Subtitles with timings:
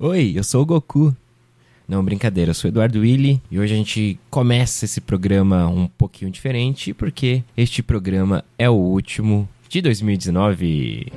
[0.00, 1.12] Oi, eu sou o Goku.
[1.88, 6.30] Não, brincadeira, eu sou Eduardo Willi e hoje a gente começa esse programa um pouquinho
[6.30, 11.12] diferente porque este programa é o último de 2019.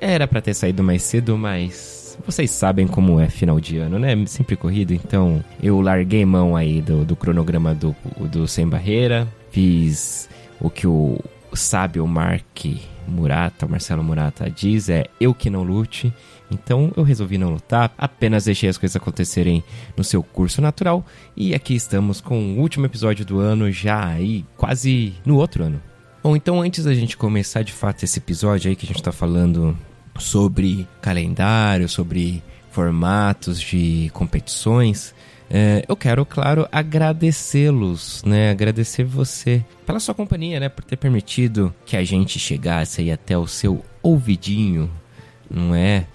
[0.00, 4.16] Era para ter saído mais cedo, mas vocês sabem como é final de ano, né?
[4.26, 7.94] Sempre corrido, então eu larguei mão aí do, do cronograma do,
[8.32, 10.28] do Sem Barreira, fiz
[10.60, 11.20] o que o
[11.58, 12.64] sábio Mark
[13.06, 16.12] Murata, Marcelo Murata diz é eu que não lute.
[16.50, 19.62] Então eu resolvi não lutar, apenas deixei as coisas acontecerem
[19.96, 21.04] no seu curso natural
[21.36, 25.82] e aqui estamos com o último episódio do ano já aí quase no outro ano.
[26.22, 29.12] Bom, então antes da gente começar de fato esse episódio aí que a gente está
[29.12, 29.76] falando
[30.18, 35.14] sobre calendário, sobre formatos de competições,
[35.50, 38.50] é, eu quero, claro, agradecê-los, né?
[38.50, 40.68] Agradecer você pela sua companhia, né?
[40.68, 44.90] Por ter permitido que a gente chegasse aí até o seu ouvidinho,
[45.50, 46.06] não é?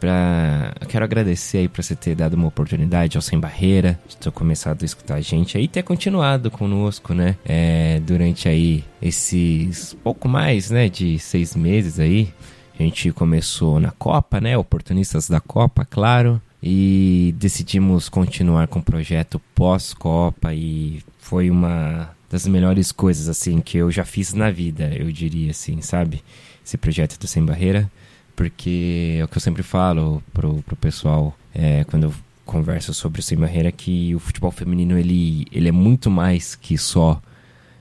[0.00, 0.72] Pra...
[0.80, 4.30] Eu quero agradecer aí por você ter dado uma oportunidade ao Sem Barreira, de ter
[4.30, 7.36] começado a escutar a gente aí e ter continuado conosco, né?
[7.44, 10.88] É, durante aí esses pouco mais, né?
[10.88, 12.32] De seis meses aí.
[12.78, 14.56] A gente começou na Copa, né?
[14.56, 22.46] Oportunistas da Copa, claro e decidimos continuar com o projeto pós-Copa e foi uma das
[22.46, 26.22] melhores coisas assim que eu já fiz na vida, eu diria assim, sabe?
[26.64, 27.90] Esse projeto do Sem Barreira,
[28.36, 32.14] porque é o que eu sempre falo pro, pro pessoal é, quando eu
[32.44, 36.76] converso sobre o Sem Barreira que o futebol feminino ele, ele é muito mais que
[36.76, 37.20] só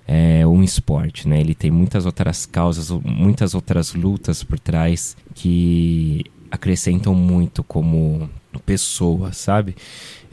[0.08, 1.42] é, um esporte, né?
[1.42, 8.30] Ele tem muitas outras causas, muitas outras lutas por trás que acrescentam muito como
[8.60, 9.76] pessoa, sabe?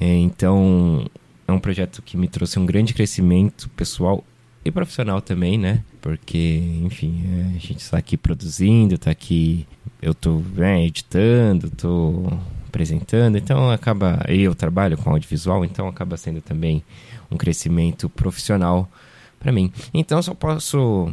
[0.00, 1.08] É, então,
[1.47, 4.25] é um projeto que me trouxe um grande crescimento pessoal
[4.64, 5.84] e profissional também, né?
[6.00, 9.67] Porque, enfim, é, a gente está aqui produzindo, está aqui,
[10.00, 12.33] eu estou né, editando, estou
[12.67, 16.83] apresentando, então acaba, eu trabalho com audiovisual, então acaba sendo também
[17.30, 18.90] um crescimento profissional
[19.39, 19.70] para mim.
[19.92, 21.13] Então, só posso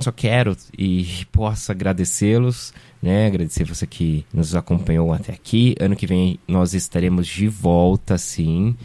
[0.00, 2.72] só quero e posso agradecê-los,
[3.02, 3.26] né?
[3.26, 5.74] Agradecer você que nos acompanhou até aqui.
[5.80, 8.76] Ano que vem nós estaremos de volta, sim,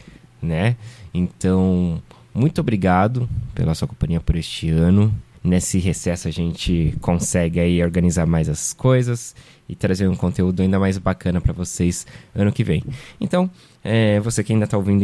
[0.42, 0.76] né?
[1.14, 2.02] Então,
[2.34, 5.14] muito obrigado pela sua companhia por este ano.
[5.44, 9.36] Nesse recesso a gente consegue aí organizar mais as coisas
[9.70, 12.06] e trazer um conteúdo ainda mais bacana para vocês
[12.36, 12.84] ano que vem.
[13.22, 13.50] Então,
[13.84, 15.04] é, você que ainda está ouvindo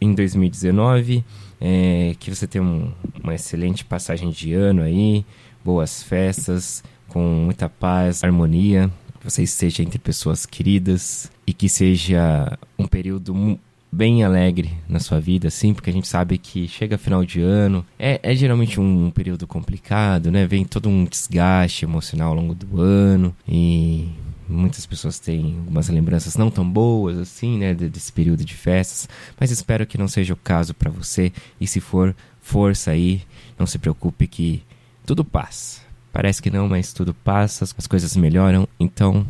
[0.00, 1.24] em 2019,
[1.60, 2.92] é, que você tenha um,
[3.22, 5.24] uma excelente passagem de ano aí,
[5.64, 12.58] boas festas, com muita paz, harmonia, que você esteja entre pessoas queridas e que seja
[12.78, 13.58] um período
[13.92, 17.84] bem alegre na sua vida, assim, porque a gente sabe que chega final de ano,
[17.98, 20.46] é, é geralmente um período complicado, né?
[20.46, 24.08] Vem todo um desgaste emocional ao longo do ano e
[24.48, 29.50] muitas pessoas têm algumas lembranças não tão boas assim, né, desse período de festas, mas
[29.50, 33.22] espero que não seja o caso para você e se for, força aí,
[33.58, 34.62] não se preocupe que
[35.06, 35.79] tudo passa.
[36.12, 38.66] Parece que não, mas tudo passa, as coisas melhoram.
[38.78, 39.26] Então,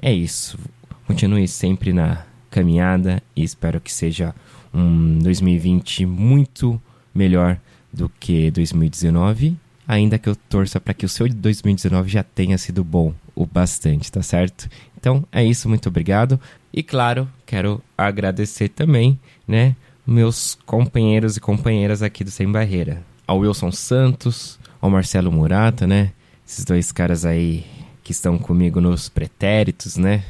[0.00, 0.58] é isso.
[1.06, 4.34] Continue sempre na caminhada e espero que seja
[4.72, 6.80] um 2020 muito
[7.14, 7.58] melhor
[7.92, 9.56] do que 2019.
[9.88, 14.10] Ainda que eu torça para que o seu 2019 já tenha sido bom o bastante,
[14.10, 14.68] tá certo?
[14.98, 16.40] Então é isso, muito obrigado.
[16.72, 19.76] E claro, quero agradecer também, né,
[20.06, 23.02] meus companheiros e companheiras aqui do Sem Barreira.
[23.26, 26.12] Ao Wilson Santos, ao Marcelo Murata, né?
[26.46, 27.64] Esses dois caras aí
[28.02, 30.24] que estão comigo nos pretéritos, né?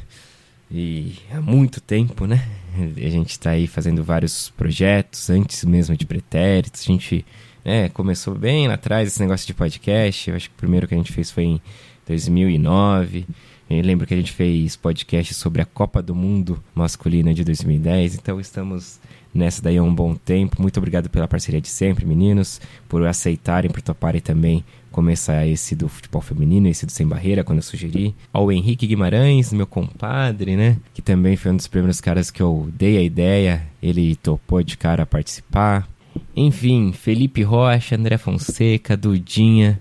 [0.69, 2.45] E há muito tempo, né?
[2.75, 6.81] A gente está aí fazendo vários projetos antes mesmo de pretéritos.
[6.81, 7.25] A gente
[7.63, 10.29] né, começou bem lá atrás esse negócio de podcast.
[10.29, 11.61] Eu acho que o primeiro que a gente fez foi em
[12.07, 13.25] 2009.
[13.69, 18.15] Eu lembro que a gente fez podcast sobre a Copa do Mundo masculina de 2010.
[18.15, 18.99] Então estamos
[19.33, 20.61] nessa daí há um bom tempo.
[20.61, 25.87] Muito obrigado pela parceria de sempre, meninos, por aceitarem, por toparem também começar esse do
[25.87, 28.15] futebol feminino, esse do Sem Barreira, quando eu sugeri.
[28.33, 30.77] Ao Henrique Guimarães, meu compadre, né?
[30.93, 33.63] Que também foi um dos primeiros caras que eu dei a ideia.
[33.81, 35.87] Ele topou de cara a participar.
[36.35, 39.79] Enfim, Felipe Rocha, André Fonseca, Dudinha,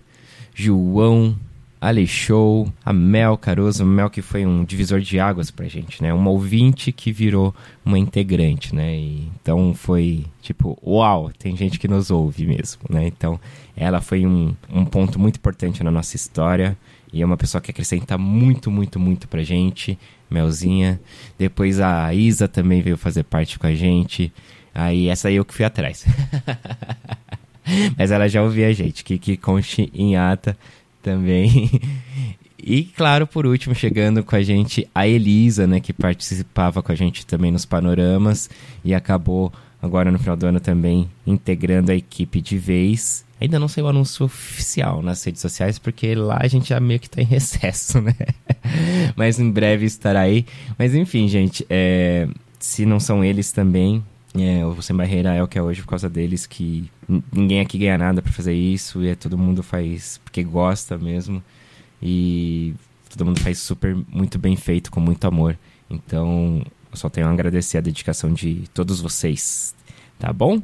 [0.55, 1.37] João,
[1.81, 6.13] Alexou, a Mel Caruso, Mel que foi um divisor de águas pra gente, né?
[6.13, 8.97] Uma ouvinte que virou uma integrante, né?
[8.97, 13.07] E, então foi tipo, uau, tem gente que nos ouve mesmo, né?
[13.07, 13.39] Então
[13.77, 16.77] ela foi um, um ponto muito importante na nossa história
[17.13, 19.99] e é uma pessoa que acrescenta muito, muito, muito pra gente,
[20.31, 21.01] Melzinha.
[21.39, 24.33] Depois a Isa também veio fazer parte com a gente.
[24.75, 26.05] Aí essa aí eu que fui atrás.
[27.97, 30.57] Mas ela já ouvia a gente, que, que conte em ata
[31.07, 31.71] também.
[32.59, 36.97] E claro, por último, chegando com a gente a Elisa, né, que participava com a
[36.97, 38.51] gente também nos panoramas
[38.85, 43.25] e acabou agora no final do ano também integrando a equipe de vez.
[43.41, 46.99] Ainda não saiu o anúncio oficial nas redes sociais, porque lá a gente já meio
[46.99, 48.17] que tá em recesso, né?
[49.15, 50.45] Mas em breve estará aí.
[50.77, 52.27] Mas enfim, gente, é...
[52.59, 54.03] se não são eles também,
[54.45, 56.91] é, o Sem Barreira é o que é hoje por causa deles, que
[57.33, 61.43] ninguém aqui ganha nada para fazer isso, e é, todo mundo faz porque gosta mesmo.
[62.03, 62.75] E
[63.09, 65.59] todo mundo faz super, muito bem feito, com muito amor.
[65.89, 69.75] Então, eu só tenho a agradecer a dedicação de todos vocês,
[70.19, 70.61] tá bom?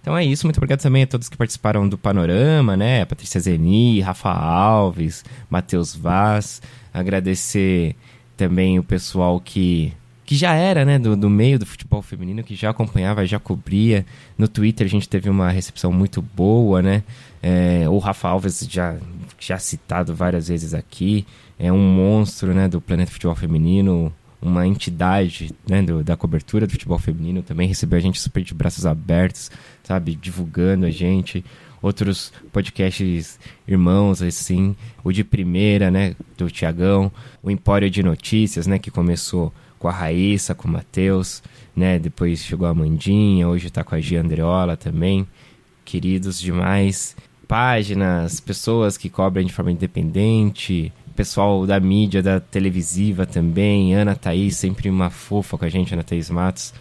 [0.00, 3.04] Então é isso, muito obrigado também a todos que participaram do Panorama, né?
[3.04, 6.62] Patrícia Zeni, Rafa Alves, Matheus Vaz.
[6.94, 7.94] Agradecer
[8.36, 9.92] também o pessoal que,
[10.28, 14.04] que já era, né, do, do meio do futebol feminino, que já acompanhava, já cobria.
[14.36, 17.02] No Twitter a gente teve uma recepção muito boa, né?
[17.42, 18.98] É, o Rafa Alves já,
[19.40, 21.26] já citado várias vezes aqui.
[21.58, 26.72] É um monstro, né, do planeta futebol feminino uma entidade né, do, da cobertura do
[26.72, 29.50] futebol feminino, também recebeu a gente super de braços abertos,
[29.82, 31.42] sabe, divulgando a gente.
[31.80, 37.10] Outros podcasts irmãos, assim, o de primeira, né, do Tiagão,
[37.42, 41.42] o Empório de Notícias, né, que começou com a Raíssa, com o Matheus,
[41.74, 45.26] né, depois chegou a Mandinha, hoje está com a Gia Andreola também,
[45.84, 47.16] queridos demais.
[47.46, 54.56] Páginas, pessoas que cobrem de forma independente, pessoal da mídia, da televisiva também, Ana Thaís,
[54.56, 56.74] sempre uma fofa com a gente, Ana Thaís Matos.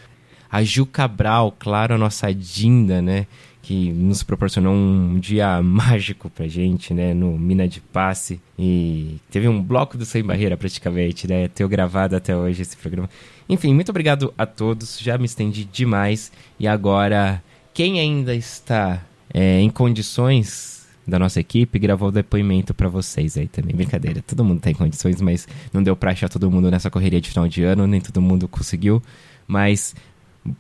[0.52, 3.28] A Ju Cabral, claro, a nossa Dinda, né?
[3.68, 7.14] Que nos proporcionou um dia mágico pra gente, né?
[7.14, 8.40] No Mina de Passe.
[8.58, 11.50] E teve um bloco do Sem Barreira, praticamente, né?
[11.50, 13.10] Tenho gravado até hoje esse programa.
[13.50, 14.98] Enfim, muito obrigado a todos.
[14.98, 16.32] Já me estendi demais.
[16.58, 17.44] E agora,
[17.74, 19.04] quem ainda está
[19.34, 23.76] é, em condições da nossa equipe gravou o depoimento para vocês aí também.
[23.76, 27.30] Brincadeira, todo mundo tem condições, mas não deu pra achar todo mundo nessa correria de
[27.30, 29.04] final de ano, nem todo mundo conseguiu.
[29.46, 29.94] Mas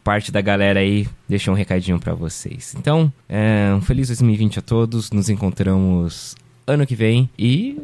[0.04, 2.75] parte da galera aí deixou um recadinho para vocês.
[2.78, 5.12] Então, é, um feliz 2020 a todos.
[5.12, 6.36] Nos encontramos
[6.66, 7.78] ano que vem e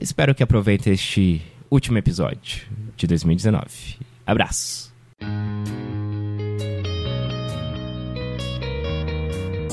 [0.00, 2.62] espero que aproveitem este último episódio
[2.96, 3.98] de 2019.
[4.26, 4.92] Abraço!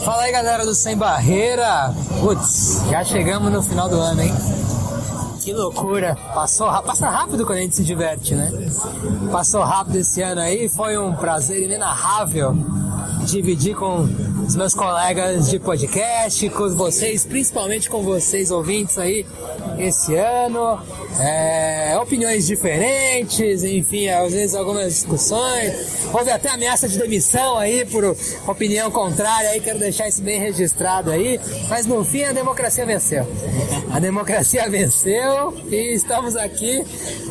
[0.04, 1.92] Fala aí galera do Sem Barreira.
[2.20, 4.32] Putz, já chegamos no final do ano, hein?
[5.46, 6.18] Que loucura.
[6.34, 8.52] Passou, passa rápido quando a gente se diverte, né?
[9.32, 12.58] Passou rápido esse ano aí, foi um prazer inenarrável
[13.26, 14.08] dividir com
[14.46, 19.26] os meus colegas de podcast, com vocês, principalmente com vocês ouvintes aí
[19.78, 20.80] esse ano.
[21.20, 25.74] É, opiniões diferentes, enfim, às vezes algumas discussões.
[26.14, 28.16] Houve até ameaça de demissão aí por
[28.48, 31.40] opinião contrária aí, quero deixar isso bem registrado aí.
[31.70, 33.26] Mas no fim a democracia venceu.
[33.92, 36.84] A democracia venceu e estamos aqui.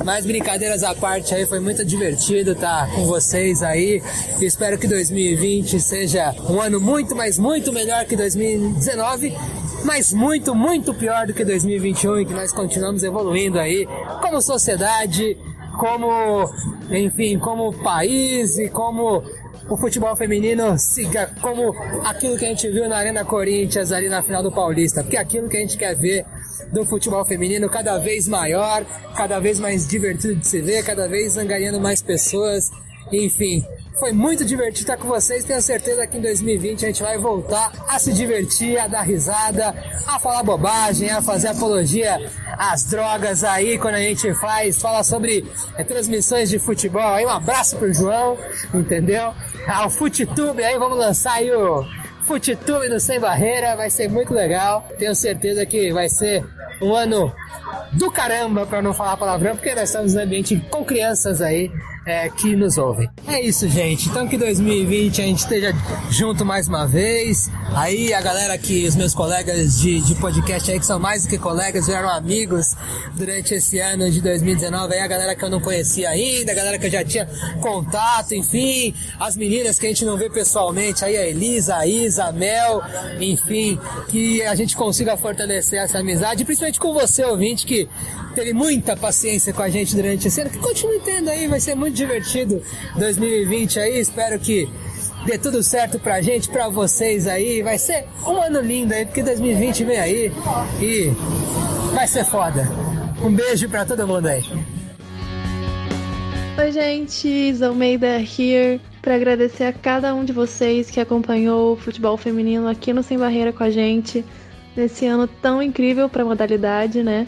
[0.04, 4.02] Mas brincadeiras à parte aí, foi muito divertido estar com vocês aí.
[4.40, 9.36] espero que 2020 seja um ano muito, mas muito melhor que 2019,
[9.84, 13.86] mas muito, muito pior do que 2021 e que nós continuamos evoluindo aí
[14.22, 15.36] como sociedade,
[15.78, 16.50] como,
[16.90, 19.22] enfim, como país e como
[19.68, 24.22] o futebol feminino siga como aquilo que a gente viu na Arena Corinthians ali na
[24.22, 26.24] final do Paulista, porque é aquilo que a gente quer ver
[26.72, 28.84] do futebol feminino cada vez maior,
[29.14, 32.70] cada vez mais divertido de se ver, cada vez angariando mais pessoas,
[33.12, 33.64] enfim,
[33.98, 35.44] foi muito divertido estar com vocês.
[35.44, 39.74] Tenho certeza que em 2020 a gente vai voltar a se divertir, a dar risada,
[40.06, 45.44] a falar bobagem, a fazer apologia às drogas aí quando a gente faz, fala sobre
[45.76, 47.02] é, transmissões de futebol.
[47.02, 48.38] Aí um abraço pro João,
[48.72, 49.32] entendeu?
[49.66, 51.84] Ao Futitube aí, vamos lançar aí o
[52.26, 54.88] Futitube do Sem Barreira, vai ser muito legal.
[54.98, 56.44] Tenho certeza que vai ser
[56.80, 57.32] um ano
[57.92, 61.70] do caramba, para não falar palavrão, porque nós estamos no ambiente com crianças aí
[62.06, 63.08] é, que nos ouvem.
[63.26, 64.08] É isso, gente.
[64.08, 65.72] Então que 2020 a gente esteja
[66.10, 67.50] junto mais uma vez.
[67.74, 71.28] Aí a galera que, os meus colegas de, de podcast aí, que são mais do
[71.28, 72.76] que colegas, vieram amigos
[73.14, 74.94] durante esse ano de 2019.
[74.94, 77.26] Aí a galera que eu não conhecia ainda, a galera que eu já tinha
[77.60, 78.94] contato, enfim.
[79.18, 82.82] As meninas que a gente não vê pessoalmente, aí a Elisa, a Isa, a Mel,
[83.20, 83.78] enfim.
[84.08, 87.88] Que a gente consiga fortalecer essa amizade, principalmente com você, ouvinte, que
[88.34, 91.74] teve muita paciência com a gente durante esse ano, que continue tendo aí, vai ser
[91.74, 92.62] muito divertido
[92.96, 94.68] 2020 aí, espero que
[95.24, 99.22] dê tudo certo pra gente, pra vocês aí, vai ser um ano lindo aí, porque
[99.22, 100.32] 2020 vem aí
[100.80, 101.12] e
[101.94, 102.68] vai ser foda.
[103.22, 104.42] Um beijo pra todo mundo aí.
[106.58, 112.16] Oi, gente, Zalmeida here para agradecer a cada um de vocês que acompanhou o futebol
[112.16, 114.24] feminino aqui no Sem Barreira com a gente
[114.74, 117.26] nesse ano tão incrível para a modalidade, né?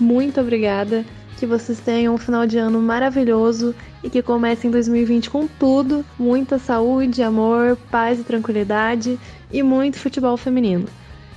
[0.00, 1.04] muito obrigada.
[1.36, 6.58] Que vocês tenham um final de ano maravilhoso e que comecem 2020 com tudo, muita
[6.58, 9.20] saúde, amor, paz e tranquilidade
[9.52, 10.86] e muito futebol feminino.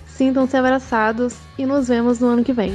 [0.08, 2.74] Sintam-se abraçados e nos vemos no ano que vem.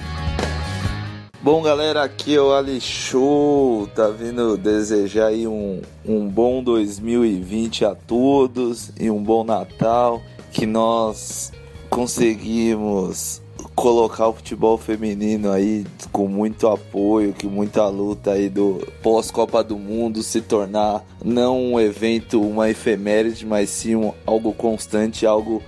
[1.47, 3.88] Bom, galera, aqui é o Ali Show.
[3.95, 10.21] Tá vindo desejar aí um, um bom 2020 a todos e um bom Natal.
[10.50, 11.53] Que nós
[11.88, 13.41] conseguimos
[13.76, 19.79] colocar o futebol feminino aí com muito apoio, que muita luta aí do pós-Copa do
[19.79, 25.62] Mundo se tornar não um evento, uma efeméride, mas sim um, algo constante, algo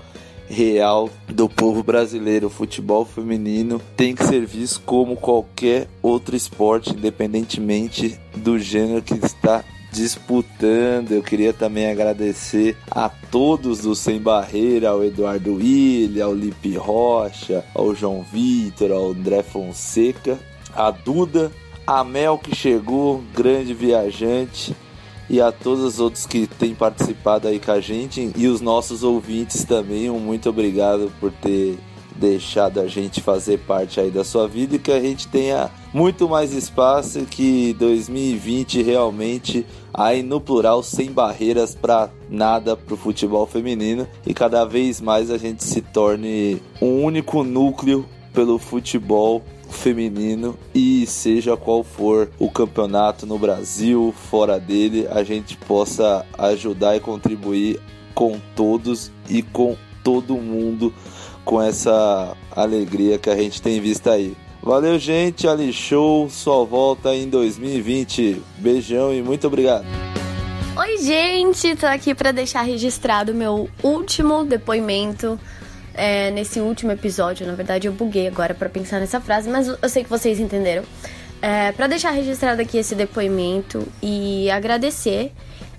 [0.49, 2.47] real do povo brasileiro.
[2.47, 9.15] O futebol feminino tem que ser visto como qualquer outro esporte, independentemente do gênero que
[9.15, 11.13] está disputando.
[11.13, 17.65] Eu queria também agradecer a todos do Sem Barreira, ao Eduardo William, ao Lipe Rocha,
[17.75, 20.39] ao João Vitor, ao André Fonseca,
[20.75, 21.51] a Duda,
[21.87, 24.75] a Mel que chegou, grande viajante
[25.29, 29.03] e a todos os outros que têm participado aí com a gente e os nossos
[29.03, 30.11] ouvintes também.
[30.11, 31.79] Um muito obrigado por ter
[32.19, 36.29] deixado a gente fazer parte aí da sua vida e que a gente tenha muito
[36.29, 43.47] mais espaço que 2020 realmente aí no plural sem barreiras para nada para o futebol
[43.47, 50.59] feminino e cada vez mais a gente se torne um único núcleo pelo futebol feminino
[50.75, 57.01] e seja qual for o campeonato no Brasil, fora dele, a gente possa ajudar e
[57.01, 57.81] contribuir
[58.15, 60.93] com todos e com todo mundo
[61.45, 64.37] com essa alegria que a gente tem visto aí.
[64.63, 65.47] Valeu, gente.
[65.47, 68.43] Ali Show só volta em 2020.
[68.59, 69.87] Beijão e muito obrigado.
[70.77, 71.75] Oi, gente.
[71.77, 75.39] Tô aqui para deixar registrado meu último depoimento
[75.99, 77.47] é, nesse último episódio.
[77.47, 80.85] Na verdade, eu buguei agora para pensar nessa frase, mas eu sei que vocês entenderam.
[81.43, 85.33] É, para deixar registrado aqui esse depoimento e agradecer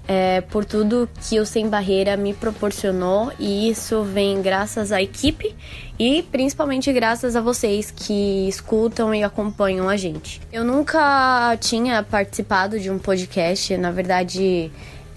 [0.07, 5.55] é, por tudo que o Sem Barreira me proporcionou e isso vem graças à equipe
[5.99, 10.41] e principalmente graças a vocês que escutam e acompanham a gente.
[10.51, 14.71] Eu nunca tinha participado de um podcast, na verdade.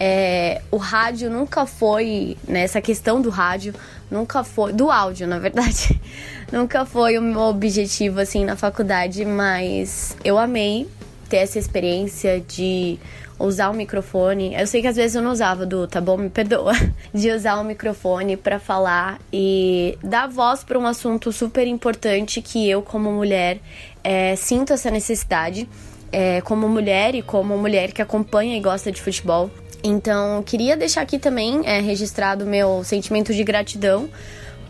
[0.05, 3.73] É, o rádio nunca foi, né, questão do rádio,
[4.11, 6.01] nunca foi, do áudio, na verdade,
[6.51, 10.89] nunca foi o meu objetivo assim na faculdade, mas eu amei
[11.29, 12.99] ter essa experiência de
[13.39, 14.57] usar o microfone.
[14.57, 16.17] Eu sei que às vezes eu não usava, do tá bom?
[16.17, 16.73] Me perdoa.
[17.15, 22.69] De usar o microfone para falar e dar voz para um assunto super importante que
[22.69, 23.61] eu, como mulher,
[24.03, 25.69] é, sinto essa necessidade.
[26.11, 29.49] É, como mulher e como mulher que acompanha e gosta de futebol.
[29.83, 34.09] Então, queria deixar aqui também é, registrado meu sentimento de gratidão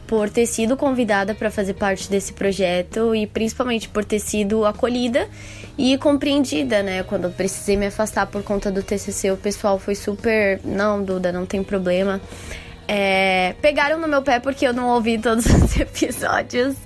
[0.06, 5.28] por ter sido convidada para fazer parte desse projeto e principalmente por ter sido acolhida
[5.78, 7.02] e compreendida, né?
[7.02, 11.32] Quando eu precisei me afastar por conta do TCC, o pessoal foi super, não, Duda,
[11.32, 12.20] não tem problema.
[12.94, 16.76] É, pegaram no meu pé porque eu não ouvi todos os episódios.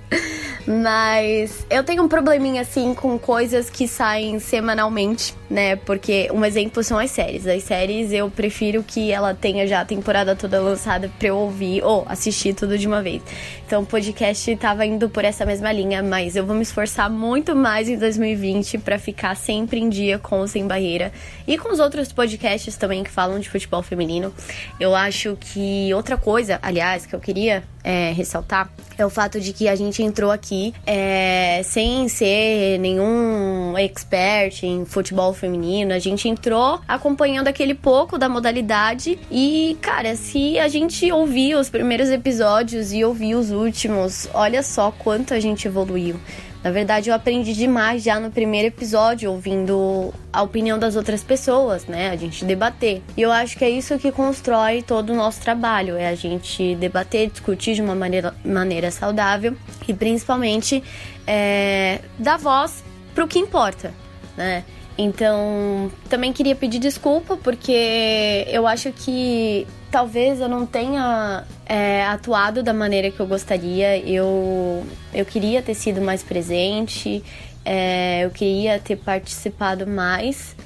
[0.66, 5.76] Mas eu tenho um probleminha assim com coisas que saem semanalmente, né?
[5.76, 7.46] Porque um exemplo são as séries.
[7.46, 11.84] As séries eu prefiro que ela tenha já a temporada toda lançada pra eu ouvir
[11.84, 13.22] ou assistir tudo de uma vez.
[13.64, 17.54] Então o podcast tava indo por essa mesma linha, mas eu vou me esforçar muito
[17.54, 21.12] mais em 2020 para ficar sempre em dia com o Sem Barreira
[21.46, 24.34] e com os outros podcasts também que falam de futebol feminino.
[24.80, 29.53] Eu acho que outra coisa, aliás, que eu queria é, ressaltar é o fato de
[29.53, 35.93] que a gente entrou aqui é, sem ser nenhum expert em futebol feminino.
[35.93, 41.69] A gente entrou acompanhando aquele pouco da modalidade e, cara, se a gente ouvir os
[41.69, 46.19] primeiros episódios e ouvir os últimos, olha só quanto a gente evoluiu.
[46.62, 51.86] Na verdade, eu aprendi demais já no primeiro episódio, ouvindo a opinião das outras pessoas,
[51.86, 52.10] né?
[52.10, 53.02] A gente debater.
[53.16, 56.75] E eu acho que é isso que constrói todo o nosso trabalho: é a gente
[56.75, 60.82] debater, discutir de uma maneira, maneira saudável e principalmente
[61.26, 62.82] é, dar voz
[63.14, 63.94] para o que importa,
[64.36, 64.64] né?
[64.98, 72.62] Então, também queria pedir desculpa porque eu acho que talvez eu não tenha é, atuado
[72.62, 73.99] da maneira que eu gostaria.
[73.99, 77.23] Eu, eu queria ter sido mais presente,
[77.64, 80.57] é, eu queria ter participado mais,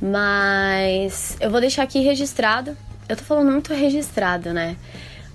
[0.00, 2.76] mas eu vou deixar aqui registrado.
[3.08, 4.76] Eu tô falando muito registrado, né?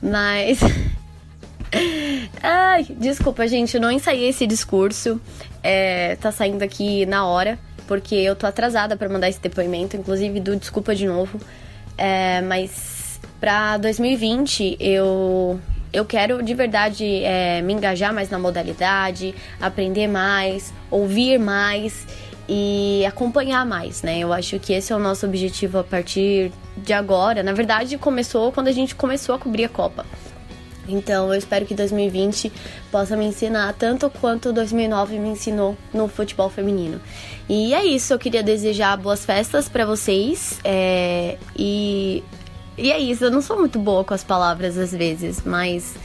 [0.01, 0.59] Mas.
[2.43, 5.21] Ai, desculpa, gente, eu não ensaiei esse discurso.
[5.63, 7.57] É, tá saindo aqui na hora
[7.91, 11.37] porque eu tô atrasada para mandar esse depoimento, inclusive do desculpa de novo.
[11.97, 13.00] É, mas
[13.41, 15.59] para 2020 eu
[15.91, 22.07] eu quero de verdade é, me engajar mais na modalidade, aprender mais, ouvir mais
[22.47, 24.19] e acompanhar mais, né?
[24.19, 27.43] Eu acho que esse é o nosso objetivo a partir de agora.
[27.43, 30.05] Na verdade, começou quando a gente começou a cobrir a Copa.
[30.87, 32.51] Então, eu espero que 2020
[32.89, 37.01] possa me ensinar tanto quanto 2009 me ensinou no futebol feminino.
[37.49, 40.59] E é isso, eu queria desejar boas festas para vocês.
[40.63, 42.23] É, e,
[42.77, 45.95] e é isso, eu não sou muito boa com as palavras às vezes, mas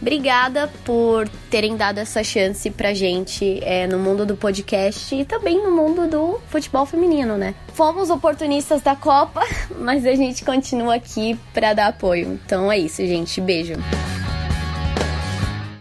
[0.00, 5.62] Obrigada por terem dado essa chance pra gente é, no mundo do podcast e também
[5.62, 7.54] no mundo do futebol feminino, né?
[7.72, 9.40] Fomos oportunistas da Copa,
[9.80, 12.38] mas a gente continua aqui para dar apoio.
[12.44, 13.40] Então é isso, gente.
[13.40, 13.74] Beijo.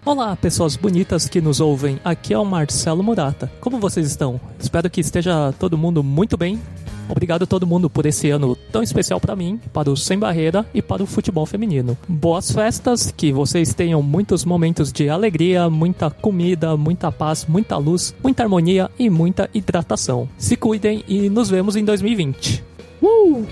[0.06, 2.00] Olá, pessoas bonitas que nos ouvem.
[2.06, 3.52] Aqui é o Marcelo Murata.
[3.60, 4.40] Como vocês estão?
[4.60, 6.62] Espero que esteja todo mundo muito bem.
[7.10, 10.64] Obrigado a todo mundo por esse ano tão especial para mim, para o Sem Barreira
[10.76, 11.98] e para o futebol feminino.
[12.08, 18.14] Boas festas, que vocês tenham muitos momentos de alegria, muita comida, muita paz, muita luz,
[18.22, 20.30] muita harmonia e muita hidratação.
[20.38, 22.64] Se cuidem e nos vemos em 2020.
[23.02, 23.44] Uh!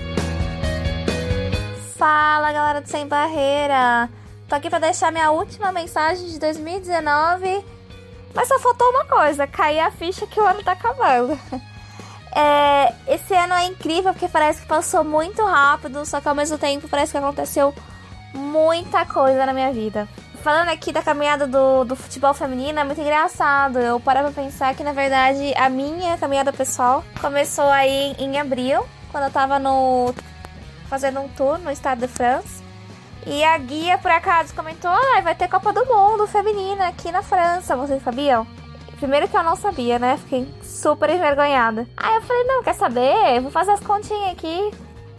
[1.95, 4.22] Fala galera do Sem Barreira!
[4.53, 7.65] Tô aqui para deixar minha última mensagem de 2019.
[8.35, 11.39] Mas só faltou uma coisa: cair a ficha que o ano tá acabando.
[12.35, 16.57] É, esse ano é incrível porque parece que passou muito rápido, só que ao mesmo
[16.57, 17.71] tempo parece que aconteceu
[18.33, 20.09] muita coisa na minha vida.
[20.41, 23.77] Falando aqui da caminhada do, do futebol feminino, é muito engraçado.
[23.77, 28.83] Eu parava pra pensar que, na verdade, a minha caminhada pessoal começou aí em abril,
[29.11, 30.11] quando eu tava no
[30.89, 32.52] fazendo um tour no estado de France.
[33.25, 37.21] E a guia, por acaso, comentou: ah, vai ter Copa do Mundo feminina aqui na
[37.21, 38.45] França, vocês sabiam?
[38.97, 40.17] Primeiro que eu não sabia, né?
[40.17, 41.87] Fiquei super envergonhada.
[41.97, 43.41] Aí eu falei: não, quer saber?
[43.41, 44.71] Vou fazer as continhas aqui.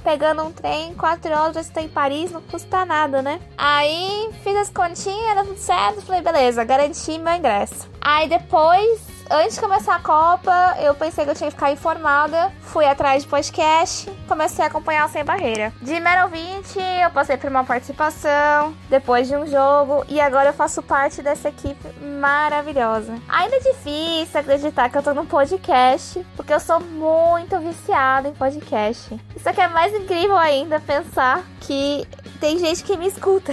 [0.03, 3.41] Pegando um trem, quatro horas, já estou em Paris, não custa nada, né?
[3.57, 6.03] Aí fiz as continhas, era tudo certo.
[6.03, 7.89] Falei, beleza, garanti meu ingresso.
[8.03, 12.53] Aí depois antes de começar a Copa, eu pensei que eu tinha que ficar informada.
[12.61, 15.73] Fui atrás de podcast, comecei a acompanhar o Sem Barreira.
[15.81, 20.53] De mero 20, eu passei por uma participação, depois de um jogo, e agora eu
[20.53, 23.15] faço parte dessa equipe maravilhosa.
[23.29, 28.35] Ainda é difícil acreditar que eu tô num podcast, porque eu sou muito viciada em
[28.35, 29.21] podcast.
[29.37, 32.07] Isso aqui é mais incrível ainda pensar que
[32.41, 33.53] tem gente que me escuta.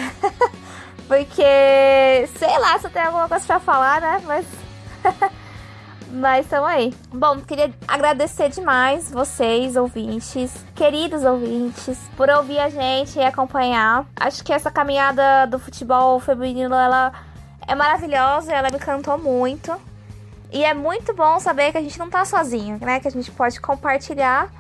[1.08, 4.22] porque, sei lá se eu tenho alguma coisa pra falar, né?
[4.26, 4.46] Mas.
[6.12, 6.94] Mas estão aí.
[7.14, 14.06] Bom, queria agradecer demais vocês, ouvintes, queridos ouvintes, por ouvir a gente e acompanhar.
[14.16, 17.14] Acho que essa caminhada do futebol feminino, ela
[17.66, 19.74] é maravilhosa, ela me cantou muito.
[20.52, 23.00] E é muito bom saber que a gente não tá sozinho, né?
[23.00, 24.52] Que a gente pode compartilhar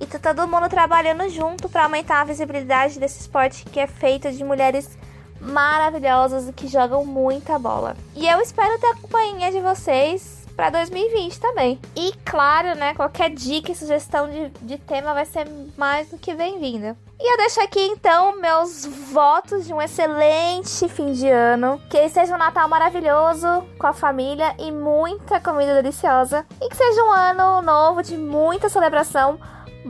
[0.00, 4.32] e tá todo mundo trabalhando junto para aumentar a visibilidade desse esporte que é feito
[4.32, 4.98] de mulheres
[5.38, 7.94] maravilhosas que jogam muita bola.
[8.16, 11.80] E eu espero ter a companhia de vocês para 2020 também.
[11.96, 16.34] E claro, né, qualquer dica e sugestão de, de tema vai ser mais do que
[16.34, 16.96] bem-vinda.
[17.18, 21.80] E eu deixo aqui então meus votos de um excelente fim de ano.
[21.88, 26.44] Que seja um Natal maravilhoso com a família e muita comida deliciosa.
[26.60, 29.38] E que seja um ano novo de muita celebração,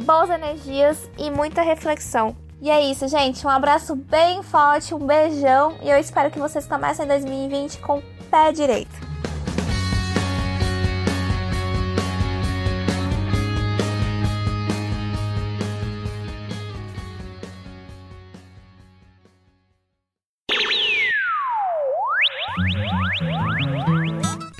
[0.05, 2.37] boas energias e muita reflexão.
[2.61, 3.47] E é isso, gente.
[3.47, 5.77] Um abraço bem forte, um beijão.
[5.83, 9.14] E eu espero que vocês comecem 2020 com o pé direito.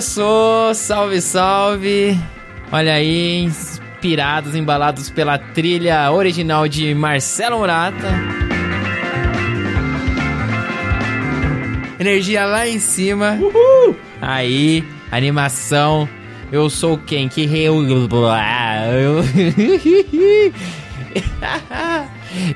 [0.00, 2.18] Começou, salve, salve.
[2.72, 8.08] Olha aí, inspirados, embalados pela trilha original de Marcelo Murata.
[11.98, 13.38] Energia lá em cima.
[13.38, 13.94] Uhul!
[14.22, 14.82] Aí,
[15.12, 16.08] animação.
[16.50, 17.28] Eu sou quem?
[17.28, 17.76] Que eu...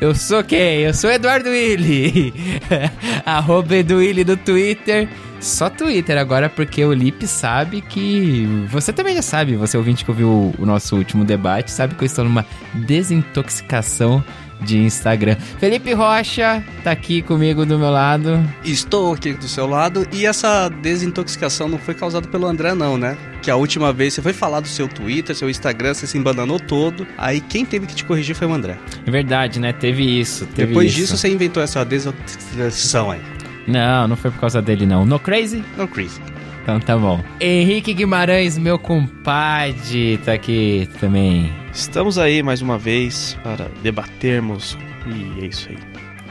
[0.01, 0.83] Eu sou quem?
[0.83, 2.33] Eu sou Eduardo Willi.
[3.27, 5.09] Arroba Edu Willi do Twitter.
[5.45, 8.49] Só Twitter agora, porque o Lipe sabe que.
[8.71, 12.07] Você também já sabe, você ouvinte que ouviu o nosso último debate, sabe que eu
[12.07, 14.25] estou numa desintoxicação
[14.63, 15.37] de Instagram.
[15.59, 18.43] Felipe Rocha tá aqui comigo do meu lado.
[18.65, 23.15] Estou aqui do seu lado e essa desintoxicação não foi causada pelo André, não, né?
[23.43, 26.59] Que a última vez você foi falar do seu Twitter, seu Instagram, você se embananou
[26.59, 27.07] todo.
[27.19, 28.79] Aí quem teve que te corrigir foi o André.
[29.07, 29.75] É verdade, né?
[29.75, 30.47] Teve isso.
[30.47, 31.01] Teve Depois isso.
[31.01, 33.21] disso você inventou essa desintoxicação aí.
[33.67, 35.05] Não, não foi por causa dele, não.
[35.05, 35.65] No crazy?
[35.77, 36.21] No crazy.
[36.63, 37.23] Então tá bom.
[37.41, 41.53] Henrique Guimarães, meu compadre, tá aqui também.
[41.73, 45.79] Estamos aí mais uma vez para debatermos e é isso aí.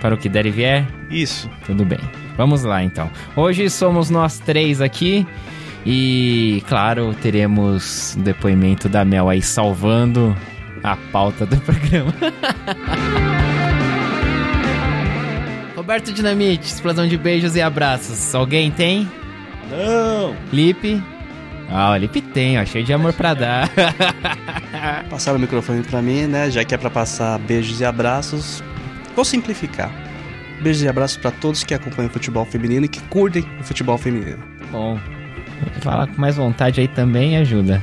[0.02, 0.88] Para o que der e vier?
[1.10, 1.50] Isso.
[1.66, 2.00] Tudo bem.
[2.36, 3.12] Vamos lá então.
[3.36, 5.26] Hoje somos nós três aqui
[5.86, 10.36] e, claro, teremos um depoimento da Mel aí salvando
[10.84, 12.14] a pauta do programa.
[15.84, 18.34] Roberto Dinamite, explosão de beijos e abraços.
[18.34, 19.06] Alguém tem?
[19.70, 20.34] Não!
[20.50, 21.04] Lipe?
[21.70, 23.70] Ah, o Lipe tem, ó, cheio de amor pra dar.
[25.12, 26.50] Passaram o microfone pra mim, né?
[26.50, 28.64] Já que é pra passar beijos e abraços,
[29.14, 29.92] vou simplificar.
[30.62, 33.98] Beijos e abraços pra todos que acompanham o futebol feminino e que curtem o futebol
[33.98, 34.42] feminino.
[34.72, 34.98] Bom,
[35.82, 37.82] falar com mais vontade aí também ajuda.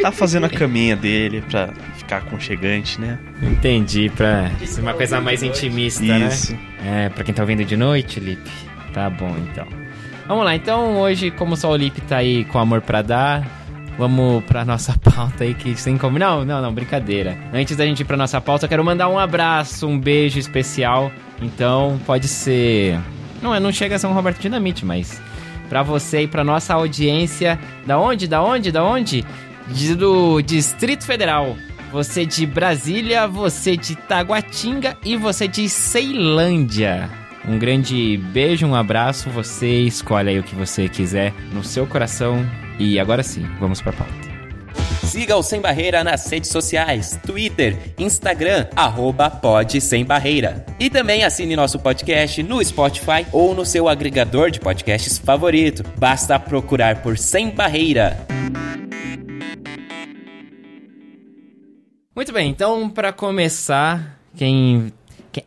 [0.00, 3.18] Tá fazendo a caminha dele pra ficar aconchegante, né?
[3.42, 6.52] Entendi, pra ser uma coisa mais intimista, Isso.
[6.52, 6.58] né?
[6.84, 8.50] É, pra quem tá ouvindo de noite, Lipe.
[8.92, 9.66] Tá bom, então.
[10.26, 13.46] Vamos lá, então hoje, como só o Lipe tá aí com amor pra dar,
[13.98, 16.18] vamos pra nossa pauta aí que sem como.
[16.18, 17.36] Não, não, não, brincadeira.
[17.52, 21.10] Antes da gente ir pra nossa pauta, eu quero mandar um abraço, um beijo especial.
[21.40, 22.98] Então, pode ser.
[23.42, 25.20] Não, não chega a ser um Roberto Dinamite, mas
[25.72, 27.58] pra você e pra nossa audiência.
[27.86, 28.28] Da onde?
[28.28, 28.70] Da onde?
[28.70, 29.24] Da onde?
[29.68, 31.56] De- do Distrito Federal.
[31.90, 37.08] Você de Brasília, você de Taguatinga e você de Ceilândia.
[37.48, 39.30] Um grande beijo, um abraço.
[39.30, 42.46] Você escolhe aí o que você quiser no seu coração.
[42.78, 44.31] E agora sim, vamos pra pauta.
[45.04, 50.64] Siga o Sem Barreira nas redes sociais, Twitter, Instagram, arroba Pod Sem Barreira.
[50.80, 55.82] E também assine nosso podcast no Spotify ou no seu agregador de podcasts favorito.
[55.98, 58.26] Basta procurar por Sem Barreira.
[62.14, 64.92] Muito bem, então para começar, quem,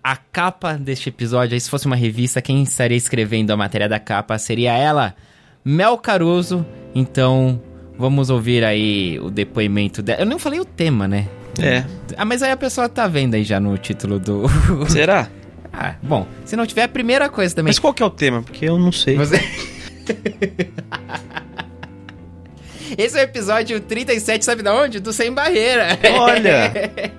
[0.03, 4.37] a capa deste episódio, se fosse uma revista, quem estaria escrevendo a matéria da capa
[4.37, 5.15] seria ela,
[5.63, 6.65] Mel Caruso.
[6.93, 7.61] Então,
[7.97, 10.21] vamos ouvir aí o depoimento dela.
[10.21, 11.27] Eu não falei o tema, né?
[11.59, 11.83] É.
[12.17, 14.45] Ah, mas aí a pessoa tá vendo aí já no título do.
[14.89, 15.29] Será?
[15.71, 17.69] ah, bom, se não tiver a primeira coisa também.
[17.69, 18.41] Mas qual que é o tema?
[18.41, 19.15] Porque eu não sei.
[19.15, 19.39] Você...
[22.97, 24.99] Esse é o episódio 37, sabe da onde?
[24.99, 25.97] Do Sem Barreira.
[26.17, 26.71] Olha!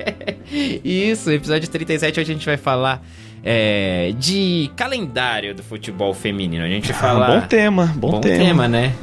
[0.84, 3.04] Isso, episódio 37, hoje a gente vai falar
[3.44, 6.64] é, de calendário do futebol feminino.
[6.64, 6.92] A gente.
[6.92, 8.68] Ah, bom tema, bom, tema.
[8.68, 8.94] né?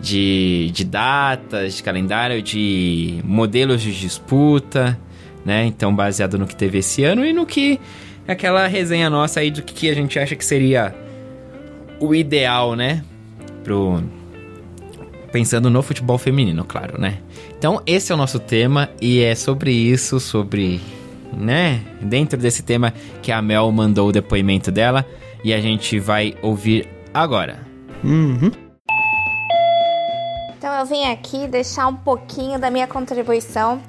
[0.00, 4.98] De, de datas, de calendário, de modelos de disputa,
[5.44, 5.66] né?
[5.66, 7.78] Então, baseado no que teve esse ano e no que...
[8.26, 10.94] Aquela resenha nossa aí do que a gente acha que seria
[11.98, 13.04] o ideal, né?
[13.64, 14.02] Pro...
[15.32, 17.18] Pensando no futebol feminino, claro, né?
[17.58, 20.80] Então, esse é o nosso tema e é sobre isso, sobre,
[21.36, 21.80] né?
[22.00, 25.06] Dentro desse tema que a Mel mandou o depoimento dela
[25.44, 27.60] e a gente vai ouvir agora.
[28.02, 28.69] Uhum.
[30.80, 33.82] Eu vim aqui deixar um pouquinho da minha contribuição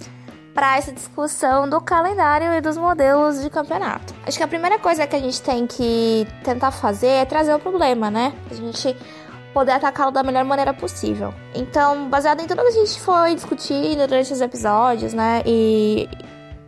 [0.53, 4.13] para essa discussão do calendário e dos modelos de campeonato.
[4.27, 7.59] Acho que a primeira coisa que a gente tem que tentar fazer é trazer o
[7.59, 8.33] problema, né?
[8.51, 8.93] A gente
[9.53, 11.33] poder atacá-lo da melhor maneira possível.
[11.55, 15.43] Então, baseado em tudo que a gente foi discutindo durante os episódios, né?
[15.45, 16.09] E,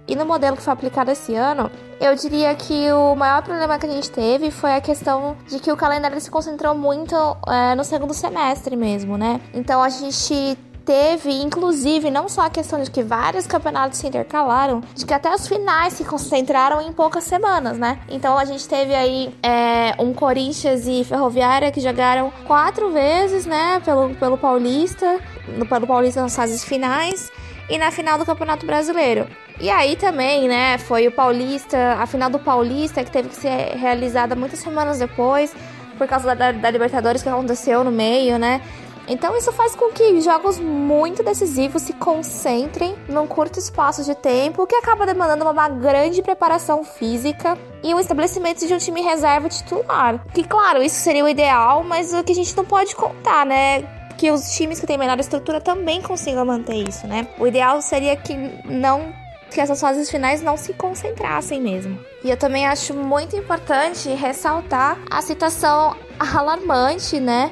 [0.08, 3.86] e no modelo que foi aplicado esse ano, eu diria que o maior problema que
[3.86, 7.16] a gente teve foi a questão de que o calendário se concentrou muito
[7.48, 9.40] é, no segundo semestre mesmo, né?
[9.54, 14.82] Então a gente teve, inclusive, não só a questão de que vários campeonatos se intercalaram,
[14.94, 18.00] de que até os finais se concentraram em poucas semanas, né?
[18.10, 23.82] Então a gente teve aí é, um Corinthians e Ferroviária que jogaram quatro vezes, né,
[23.84, 25.20] pelo, pelo Paulista,
[25.58, 27.32] no, pelo Paulista nas fases finais
[27.70, 29.28] e na final do Campeonato Brasileiro.
[29.64, 33.78] E aí também, né, foi o Paulista, a final do Paulista que teve que ser
[33.78, 35.56] realizada muitas semanas depois,
[35.98, 38.62] por causa da, da, Libertadores que aconteceu no meio, né?
[39.08, 44.68] Então isso faz com que jogos muito decisivos se concentrem num curto espaço de tempo,
[44.68, 50.26] que acaba demandando uma grande preparação física e o estabelecimento de um time reserva titular.
[50.34, 53.84] Que claro, isso seria o ideal, mas o que a gente não pode contar, né?
[54.18, 57.30] Que os times que têm menor estrutura também consigam manter isso, né?
[57.40, 59.23] O ideal seria que não
[59.54, 61.98] que essas fases finais não se concentrassem mesmo.
[62.24, 67.52] E eu também acho muito importante ressaltar a situação alarmante, né,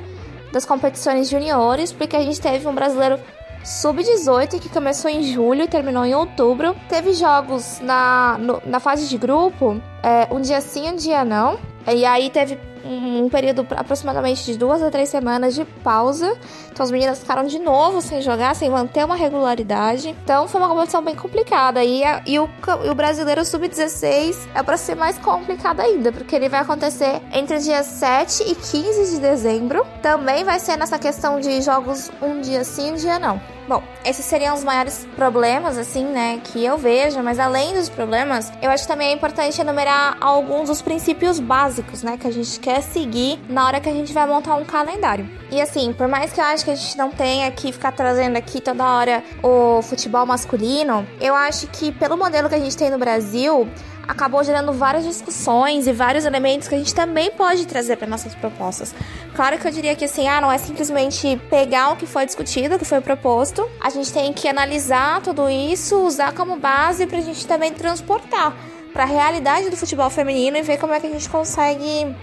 [0.52, 3.20] das competições juniores, porque a gente teve um brasileiro
[3.64, 6.76] sub-18 que começou em julho e terminou em outubro.
[6.90, 11.60] Teve jogos na, no, na fase de grupo, é, um dia sim, um dia não.
[11.88, 16.38] E aí teve um, período aproximadamente de duas a três semanas de pausa.
[16.72, 20.10] Então as meninas ficaram de novo sem jogar, sem manter uma regularidade.
[20.24, 21.84] Então foi uma competição bem complicada.
[21.84, 22.50] E, e, o,
[22.84, 27.60] e o brasileiro sub-16 é para ser mais complicado ainda, porque ele vai acontecer entre
[27.60, 29.86] dias 7 e 15 de dezembro.
[30.02, 33.42] Também vai ser nessa questão de jogos um dia sim, um dia não.
[33.68, 38.52] Bom, esses seriam os maiores problemas, assim, né, que eu vejo, mas além dos problemas,
[38.62, 42.60] eu acho que também é importante enumerar alguns dos princípios básicos, né, que a gente
[42.60, 45.28] quer seguir na hora que a gente vai montar um calendário.
[45.52, 48.38] E assim, por mais que eu acho que a gente não tenha que ficar trazendo
[48.38, 52.90] aqui toda hora o futebol masculino, eu acho que pelo modelo que a gente tem
[52.90, 53.68] no Brasil,
[54.08, 58.36] acabou gerando várias discussões e vários elementos que a gente também pode trazer para nossas
[58.36, 58.94] propostas.
[59.34, 62.76] Claro que eu diria que assim, ah, não é simplesmente pegar o que foi discutido,
[62.76, 63.68] o que foi proposto.
[63.80, 68.56] A gente tem que analisar tudo isso, usar como base para a gente também transportar
[68.92, 72.14] para a realidade do futebol feminino e ver como é que a gente consegue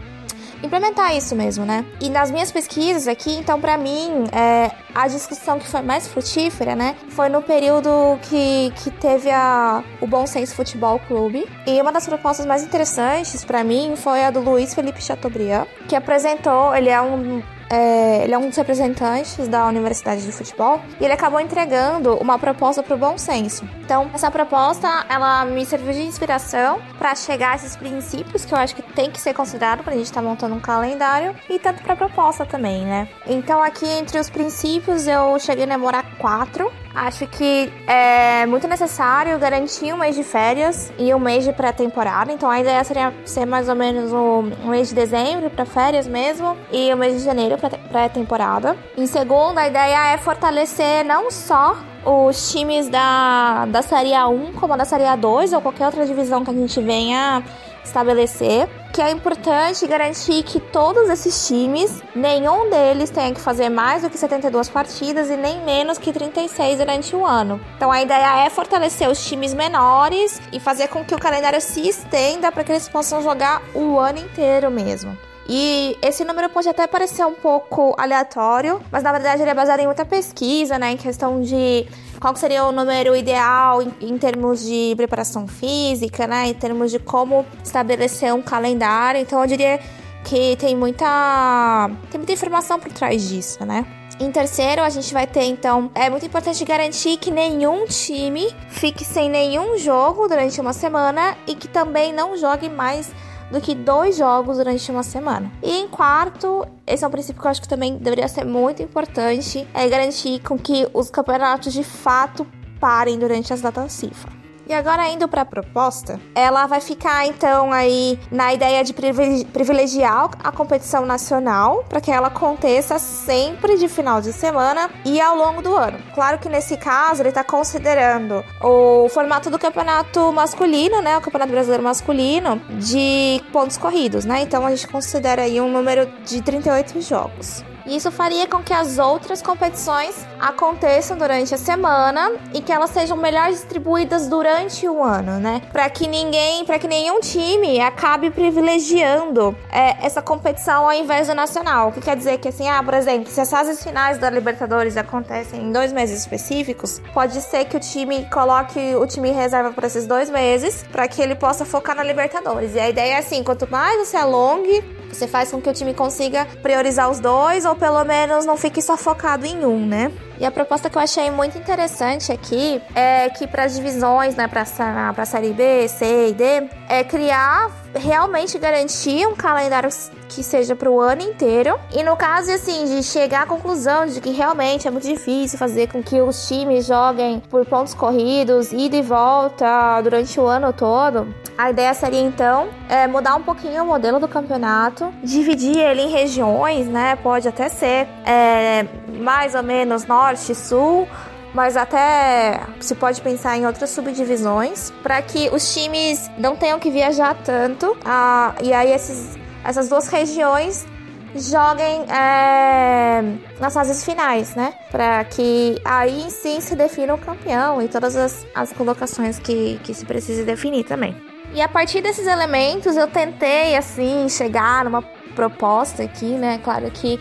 [0.63, 1.85] implementar isso mesmo, né?
[2.01, 6.75] E nas minhas pesquisas aqui, então, para mim, é, a discussão que foi mais frutífera,
[6.75, 11.47] né, foi no período que, que teve a, o Bom Senso Futebol Clube.
[11.67, 15.95] E uma das propostas mais interessantes para mim foi a do Luiz Felipe Chateaubriand, que
[15.95, 21.05] apresentou, ele é um é, ele é um dos representantes da Universidade de Futebol e
[21.05, 23.69] ele acabou entregando uma proposta para o bom senso.
[23.81, 28.59] Então, essa proposta, ela me serviu de inspiração para chegar a esses princípios que eu
[28.59, 31.83] acho que tem que ser considerado quando a gente está montando um calendário e tanto
[31.83, 33.09] para a proposta também, né?
[33.27, 36.71] Então, aqui entre os princípios, eu cheguei a namorar quatro.
[36.99, 42.33] Acho que é muito necessário garantir um mês de férias e um mês de pré-temporada.
[42.33, 46.57] Então a ideia seria ser mais ou menos o mês de dezembro para férias mesmo
[46.73, 48.77] e o mês de janeiro para pré-temporada.
[48.97, 54.77] Em segundo, a ideia é fortalecer não só os times da, da Série A1 como
[54.77, 57.45] da Série A2 ou qualquer outra divisão que a gente venha
[57.89, 64.03] estabelecer que é importante garantir que todos esses times, nenhum deles tenha que fazer mais
[64.03, 67.61] do que 72 partidas e nem menos que 36 durante o ano.
[67.77, 71.87] Então a ideia é fortalecer os times menores e fazer com que o calendário se
[71.87, 75.17] estenda para que eles possam jogar o ano inteiro mesmo.
[75.49, 79.81] E esse número pode até parecer um pouco aleatório, mas na verdade ele é baseado
[79.81, 80.93] em muita pesquisa, né?
[80.93, 81.87] Em questão de
[82.21, 86.49] qual seria o número ideal em, em, termos de preparação física, né?
[86.49, 89.21] Em termos de como estabelecer um calendário.
[89.21, 89.81] Então eu diria
[90.23, 93.87] que tem muita, tem muita informação por trás disso, né?
[94.21, 95.91] Em terceiro, a gente vai ter então.
[95.95, 101.55] É muito importante garantir que nenhum time fique sem nenhum jogo durante uma semana e
[101.55, 103.11] que também não jogue mais
[103.51, 105.51] do que dois jogos durante uma semana.
[105.63, 108.83] E em quarto, esse é um princípio que eu acho que também deveria ser muito
[108.83, 112.47] importante, é garantir com que os campeonatos de fato
[112.81, 114.38] parem durante as datas FIFA.
[114.69, 120.29] E agora indo para a proposta, ela vai ficar então aí na ideia de privilegiar
[120.45, 125.63] a competição nacional para que ela aconteça sempre de final de semana e ao longo
[125.63, 125.99] do ano.
[126.15, 131.51] Claro que nesse caso ele está considerando o formato do campeonato masculino, né, o campeonato
[131.51, 134.43] brasileiro masculino de pontos corridos, né?
[134.43, 137.65] Então a gente considera aí um número de 38 jogos.
[137.89, 143.17] Isso faria com que as outras competições aconteçam durante a semana e que elas sejam
[143.17, 145.63] melhor distribuídas durante o ano, né?
[145.73, 151.35] Para que ninguém, para que nenhum time acabe privilegiando é, essa competição ao invés do
[151.35, 151.89] nacional.
[151.89, 154.97] O que quer dizer que assim, ah, por exemplo, se as fases finais da Libertadores
[154.97, 159.85] acontecem em dois meses específicos, pode ser que o time coloque o time reserva por
[159.85, 162.75] esses dois meses para que ele possa focar na Libertadores.
[162.75, 165.95] E a ideia é assim, quanto mais você alongue você faz com que o time
[165.95, 170.13] consiga priorizar os dois ou pelo menos não fique só focado em um, né?
[170.41, 174.47] E a proposta que eu achei muito interessante aqui é que para as divisões, né,
[174.47, 179.89] para a série B, C e D, é criar realmente garantir um calendário
[180.29, 181.79] que seja para o ano inteiro.
[181.93, 185.89] E no caso, assim, de chegar à conclusão de que realmente é muito difícil fazer
[185.89, 191.35] com que os times joguem por pontos corridos, ida e volta durante o ano todo,
[191.57, 196.09] a ideia seria então é, mudar um pouquinho o modelo do campeonato, dividir ele em
[196.09, 197.17] regiões, né?
[197.17, 198.87] Pode até ser é,
[199.19, 201.09] mais ou menos norte, sul,
[201.55, 206.91] mas até se pode pensar em outras subdivisões para que os times não tenham que
[206.91, 207.97] viajar tanto.
[208.05, 210.87] Ah, e aí esses, essas duas regiões
[211.35, 213.23] joguem é,
[213.59, 214.75] nas fases finais, né?
[214.91, 219.95] Para que aí sim se defina o campeão e todas as, as colocações que, que
[219.95, 221.17] se precise definir também.
[221.55, 225.03] E a partir desses elementos eu tentei assim chegar numa
[225.35, 226.61] proposta aqui, né?
[226.63, 227.19] Claro que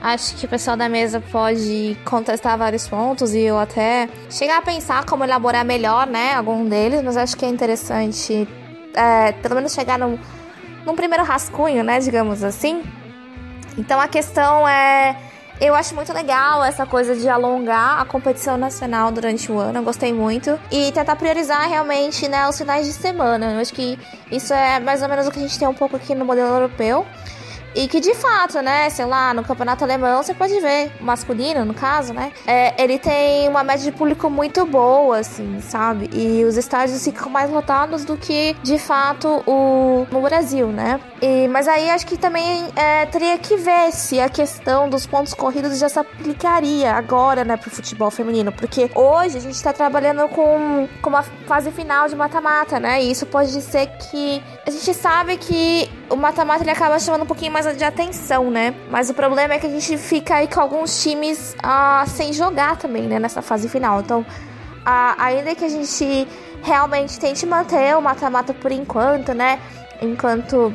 [0.00, 4.62] Acho que o pessoal da mesa pode contestar vários pontos e eu até chegar a
[4.62, 8.46] pensar como elaborar melhor, né, algum deles, mas acho que é interessante,
[8.94, 10.18] é, pelo menos chegar num,
[10.84, 12.82] num primeiro rascunho, né, digamos assim.
[13.78, 15.16] Então a questão é
[15.58, 19.82] eu acho muito legal essa coisa de alongar a competição nacional durante o ano, eu
[19.82, 20.58] gostei muito.
[20.70, 23.54] E tentar priorizar realmente né, os finais de semana.
[23.54, 23.98] Eu acho que
[24.30, 26.48] isso é mais ou menos o que a gente tem um pouco aqui no modelo
[26.48, 27.06] europeu.
[27.74, 31.74] E que de fato, né, sei lá, no campeonato alemão você pode ver, masculino no
[31.74, 36.08] caso, né, é, ele tem uma média de público muito boa, assim, sabe?
[36.12, 41.00] E os estádios ficam mais lotados do que de fato o no Brasil, né?
[41.20, 45.34] E, mas aí acho que também é, teria que ver se a questão dos pontos
[45.34, 50.28] corridos já se aplicaria agora, né, pro futebol feminino, porque hoje a gente tá trabalhando
[50.28, 53.02] com, com uma fase final de mata-mata, né?
[53.02, 57.26] E isso pode ser que a gente sabe que o mata-mata ele acaba chamando um
[57.26, 58.74] pouquinho mais de atenção, né?
[58.90, 62.76] Mas o problema é que a gente fica aí com alguns times ah, sem jogar
[62.76, 63.18] também, né?
[63.18, 64.00] Nessa fase final.
[64.00, 64.24] Então,
[64.84, 66.28] ah, ainda que a gente
[66.62, 69.60] realmente tente manter o mata-mata por enquanto, né?
[70.00, 70.74] Enquanto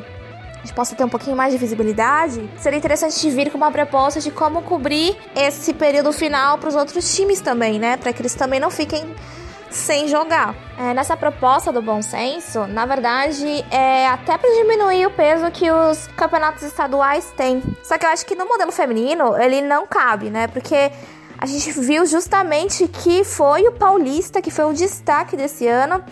[0.54, 4.20] a gente possa ter um pouquinho mais de visibilidade, seria interessante vir com uma proposta
[4.20, 7.96] de como cobrir esse período final para os outros times também, né?
[7.96, 9.14] Para que eles também não fiquem
[9.72, 10.54] sem jogar.
[10.78, 15.70] É, nessa proposta do bom senso, na verdade, é até para diminuir o peso que
[15.70, 17.62] os campeonatos estaduais têm.
[17.82, 20.46] Só que eu acho que no modelo feminino ele não cabe, né?
[20.46, 20.92] Porque
[21.38, 26.04] a gente viu justamente que foi o Paulista que foi o destaque desse ano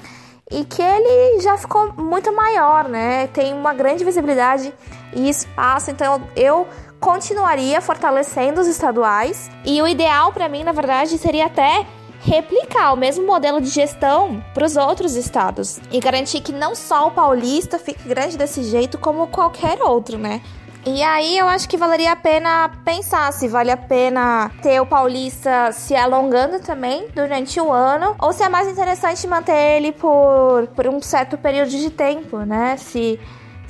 [0.50, 3.28] e que ele já ficou muito maior, né?
[3.28, 4.74] Tem uma grande visibilidade
[5.14, 6.66] e espaço, então eu
[6.98, 9.50] continuaria fortalecendo os estaduais.
[9.64, 11.86] E o ideal para mim, na verdade, seria até
[12.20, 17.08] replicar o mesmo modelo de gestão para os outros estados e garantir que não só
[17.08, 20.42] o paulista fique grande desse jeito, como qualquer outro, né?
[20.84, 24.86] E aí eu acho que valeria a pena pensar se vale a pena ter o
[24.86, 30.68] paulista se alongando também durante o ano, ou se é mais interessante manter ele por,
[30.68, 32.78] por um certo período de tempo, né?
[32.78, 33.20] Se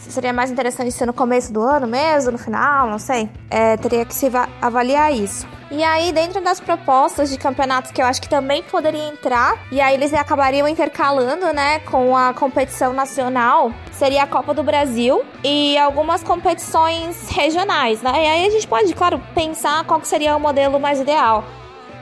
[0.09, 3.29] seria mais interessante ser no começo do ano mesmo, no final, não sei.
[3.51, 5.47] É, teria que se avaliar isso.
[5.71, 9.81] E aí, dentro das propostas de campeonatos que eu acho que também poderia entrar, e
[9.81, 15.79] aí eles acabariam intercalando, né, com a competição nacional, seria a Copa do Brasil e
[15.79, 18.13] algumas competições regionais, né?
[18.13, 21.45] E aí a gente pode, claro, pensar qual seria o modelo mais ideal.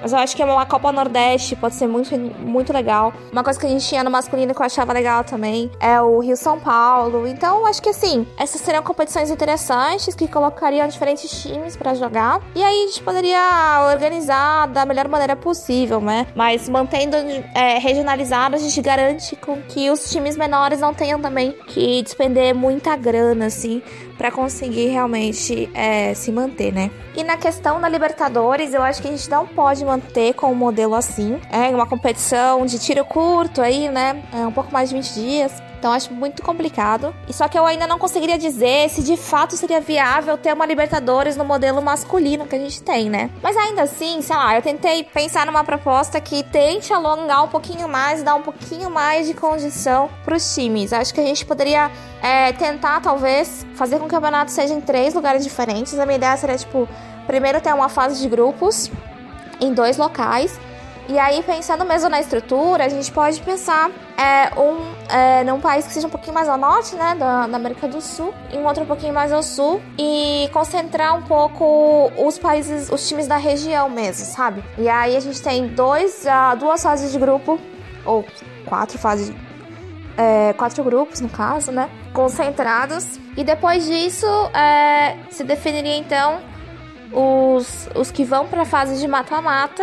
[0.00, 3.12] Mas eu acho que uma Copa Nordeste pode ser muito, muito legal.
[3.32, 6.18] Uma coisa que a gente tinha no masculino que eu achava legal também é o
[6.20, 7.26] Rio São Paulo.
[7.26, 12.40] Então, acho que assim, essas seriam competições interessantes que colocariam diferentes times para jogar.
[12.54, 16.26] E aí a gente poderia organizar da melhor maneira possível, né?
[16.34, 17.16] Mas mantendo
[17.54, 22.54] é, regionalizado, a gente garante com que os times menores não tenham também que despender
[22.54, 23.82] muita grana, assim,
[24.18, 26.90] para conseguir realmente é, se manter, né?
[27.16, 30.54] E na questão da Libertadores, eu acho que a gente não pode manter com um
[30.54, 31.40] modelo assim.
[31.50, 34.22] É uma competição de tiro curto aí, né?
[34.32, 35.67] É um pouco mais de 20 dias.
[35.78, 37.14] Então acho muito complicado.
[37.28, 40.66] E só que eu ainda não conseguiria dizer se de fato seria viável ter uma
[40.66, 43.30] Libertadores no modelo masculino que a gente tem, né?
[43.42, 47.88] Mas ainda assim, sei lá, eu tentei pensar numa proposta que tente alongar um pouquinho
[47.88, 50.92] mais, dar um pouquinho mais de condição para os times.
[50.92, 54.80] Acho que a gente poderia é, tentar, talvez, fazer com que o campeonato seja em
[54.80, 55.98] três lugares diferentes.
[55.98, 56.88] A minha ideia seria, tipo,
[57.26, 58.90] primeiro ter uma fase de grupos
[59.60, 60.58] em dois locais
[61.08, 65.86] e aí, pensando mesmo na estrutura, a gente pode pensar é, um, é, num país
[65.86, 68.66] que seja um pouquinho mais ao norte, né, da, da, América do Sul, e um
[68.66, 73.38] outro um pouquinho mais ao sul, e concentrar um pouco os países, os times da
[73.38, 74.62] região mesmo, sabe?
[74.76, 77.58] E aí a gente tem dois, uh, duas fases de grupo,
[78.04, 78.22] ou
[78.66, 79.34] quatro fases,
[80.14, 86.38] é, quatro grupos no caso, né, concentrados, e depois disso é, se definiria então
[87.10, 89.82] os, os que vão para a fase de mata-mata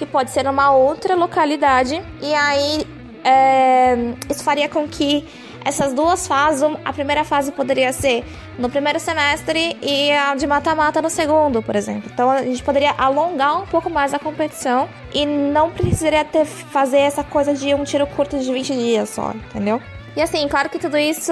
[0.00, 2.02] que pode ser uma outra localidade.
[2.22, 2.86] E aí
[3.22, 5.28] é, isso faria com que
[5.62, 8.24] essas duas fases, a primeira fase poderia ser
[8.58, 12.10] no primeiro semestre e a de mata-mata no segundo, por exemplo.
[12.10, 17.00] Então a gente poderia alongar um pouco mais a competição e não precisaria ter fazer
[17.00, 19.82] essa coisa de um tiro curto de 20 dias só, entendeu?
[20.16, 21.30] E assim, claro que tudo isso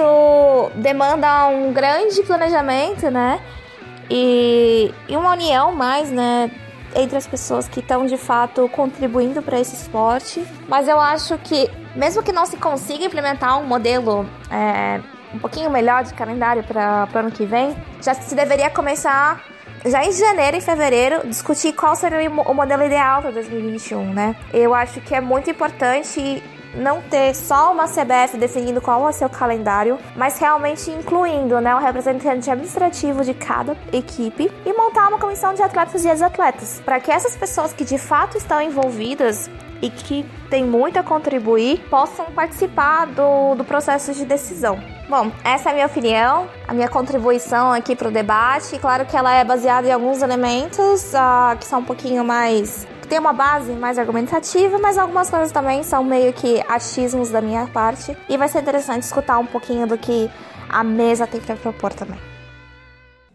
[0.75, 3.39] demanda um grande planejamento, né?
[4.11, 6.51] E, e uma união mais, né?
[6.95, 10.45] Entre as pessoas que estão de fato contribuindo para esse esporte.
[10.67, 15.01] Mas eu acho que, mesmo que não se consiga implementar um modelo é,
[15.33, 19.43] um pouquinho melhor de calendário para o ano que vem, já se deveria começar
[19.85, 24.35] já em janeiro e fevereiro discutir qual seria o modelo ideal para 2021, né?
[24.53, 26.43] Eu acho que é muito importante
[26.73, 31.75] não ter só uma CBF definindo qual é o seu calendário, mas realmente incluindo né,
[31.75, 36.99] o representante administrativo de cada equipe e montar uma comissão de atletas e ex-atletas, para
[36.99, 39.49] que essas pessoas que de fato estão envolvidas
[39.81, 44.79] e que têm muito a contribuir possam participar do, do processo de decisão.
[45.07, 48.77] Bom, essa é a minha opinião, a minha contribuição aqui para o debate.
[48.77, 53.19] Claro que ela é baseada em alguns elementos uh, que são um pouquinho mais tem
[53.19, 58.15] uma base mais argumentativa, mas algumas coisas também são meio que achismos da minha parte.
[58.29, 60.29] E vai ser interessante escutar um pouquinho do que
[60.69, 62.19] a mesa tem para propor também.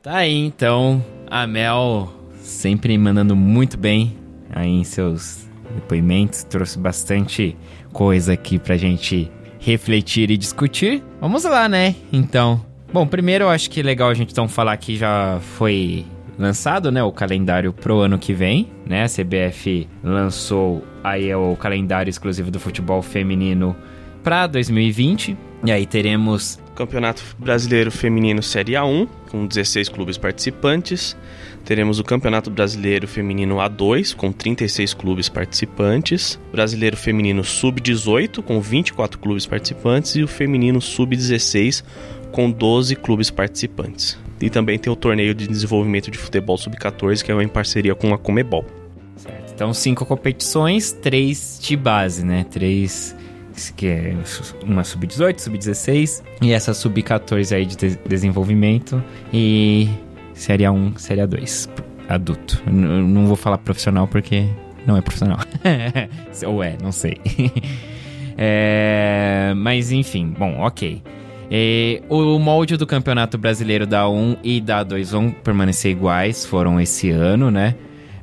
[0.01, 2.09] Tá aí então, a Mel
[2.41, 4.17] sempre mandando muito bem
[4.51, 7.57] aí em seus depoimentos, trouxe bastante
[7.93, 11.03] coisa aqui pra gente refletir e discutir.
[11.21, 11.97] Vamos lá, né?
[12.13, 16.05] Então, bom, primeiro eu acho que é legal a gente então falar que já foi
[16.39, 19.05] lançado, né, o calendário pro ano que vem, né?
[19.05, 23.77] A CBF lançou aí o calendário exclusivo do futebol feminino
[24.23, 25.37] para 2020.
[25.65, 31.17] E aí teremos Campeonato Brasileiro Feminino Série A1 com 16 clubes participantes.
[31.65, 39.19] Teremos o Campeonato Brasileiro Feminino A2 com 36 clubes participantes, Brasileiro Feminino Sub-18 com 24
[39.19, 41.83] clubes participantes e o Feminino Sub-16
[42.31, 44.24] com 12 clubes participantes.
[44.41, 48.13] E também tem o torneio de desenvolvimento de futebol sub-14, que é em parceria com
[48.13, 48.65] a Comebol.
[49.17, 49.53] Certo.
[49.55, 52.45] Então, cinco competições, três de base, né?
[52.51, 53.17] Três
[53.77, 54.17] que é
[54.65, 59.89] uma sub-18, sub-16 e essa sub-14 aí de desenvolvimento e
[60.35, 61.69] série A1, série A2,
[62.09, 62.63] adulto.
[62.67, 64.47] Eu não vou falar profissional porque
[64.87, 65.39] não é profissional.
[66.47, 67.21] Ou é, não sei.
[68.37, 71.03] é, mas enfim, bom, ok.
[71.51, 76.81] É, o molde do Campeonato Brasileiro da 1 e da 2 vão permanecer iguais, foram
[76.81, 77.75] esse ano, né?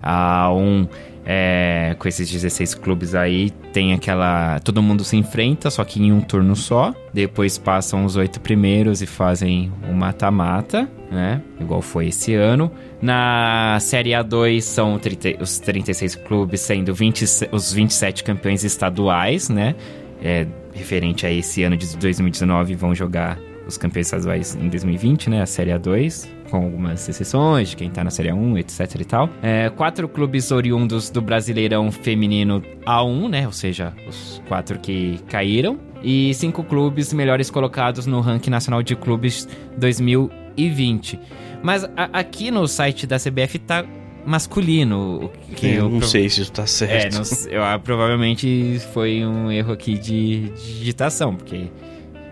[0.02, 0.88] A 1
[1.24, 4.60] é, com esses 16 clubes aí, tem aquela.
[4.60, 6.94] Todo mundo se enfrenta, só que em um turno só.
[7.14, 11.42] Depois passam os oito primeiros e fazem o mata-mata, né?
[11.60, 12.72] Igual foi esse ano.
[13.02, 19.76] Na Série A2 são 30, os 36 clubes, sendo 20, os 27 campeões estaduais, né?
[20.22, 25.42] é, referente a esse ano de 2019 vão jogar os campeões estaduais em 2020, né?
[25.42, 29.30] A Série A2, com algumas exceções de quem tá na Série A1, etc e tal.
[29.42, 33.46] É, quatro clubes oriundos do Brasileirão Feminino A1, né?
[33.46, 35.80] Ou seja, os quatro que caíram.
[36.04, 39.48] E cinco clubes melhores colocados no ranking nacional de clubes
[39.78, 41.20] 2020.
[41.62, 43.86] Mas a, aqui no site da CBF tá
[44.26, 45.32] masculino.
[45.56, 47.16] Que eu, não sei se isso tá certo.
[47.16, 51.68] É, não, eu, ah, provavelmente foi um erro aqui de, de digitação, porque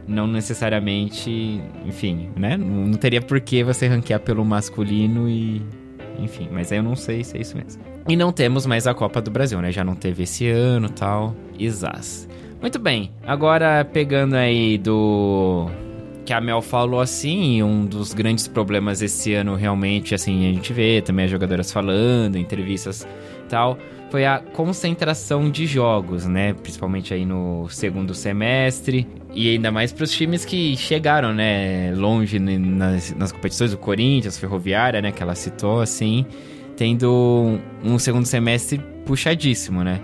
[0.08, 2.58] não necessariamente, enfim, né?
[2.58, 5.62] Não, não teria por que você ranquear pelo masculino e.
[6.18, 7.82] Enfim, mas aí eu não sei se é isso mesmo.
[8.08, 9.72] E não temos mais a Copa do Brasil, né?
[9.72, 11.34] Já não teve esse ano tal.
[11.58, 12.28] Isas.
[12.62, 15.70] Muito bem, agora pegando aí do
[16.30, 20.72] que a Mel falou assim, um dos grandes problemas esse ano realmente, assim, a gente
[20.72, 23.08] vê também as jogadoras falando, entrevistas
[23.50, 23.80] tal,
[24.12, 26.54] foi a concentração de jogos, né?
[26.54, 29.08] Principalmente aí no segundo semestre.
[29.34, 31.96] E ainda mais para os times que chegaram, né?
[31.96, 35.12] Longe nas, nas competições, o Corinthians, Ferroviária, né?
[35.12, 36.28] Que ela citou, assim,
[36.78, 40.00] tendo um segundo semestre puxadíssimo, né?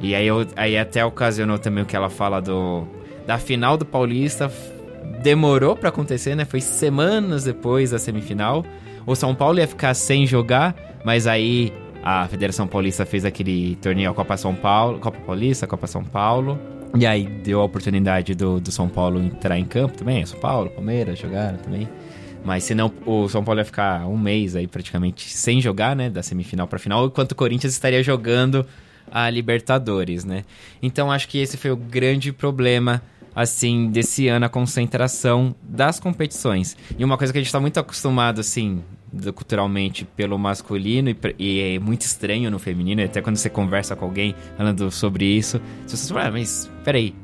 [0.00, 2.86] E aí, eu, aí até ocasionou também o que ela fala do
[3.26, 4.52] da final do Paulista
[5.24, 6.44] demorou para acontecer, né?
[6.44, 8.62] Foi semanas depois da semifinal.
[9.06, 11.72] O São Paulo ia ficar sem jogar, mas aí
[12.02, 16.58] a Federação Paulista fez aquele torneio Copa São Paulo, Copa Paulista, Copa São Paulo.
[16.94, 20.24] E aí deu a oportunidade do, do São Paulo entrar em campo também.
[20.26, 21.88] São Paulo, Palmeiras jogaram também.
[22.44, 26.10] Mas senão o São Paulo ia ficar um mês aí praticamente sem jogar, né?
[26.10, 28.66] Da semifinal pra final, enquanto o Corinthians estaria jogando
[29.10, 30.44] a Libertadores, né?
[30.82, 33.00] Então acho que esse foi o grande problema
[33.34, 36.76] assim, desse ano, a concentração das competições.
[36.98, 38.82] E uma coisa que a gente está muito acostumado, assim,
[39.34, 44.04] culturalmente pelo masculino e, e, é muito estranho no feminino, até quando você conversa com
[44.04, 47.14] alguém falando sobre isso, você fala, ah, mas peraí,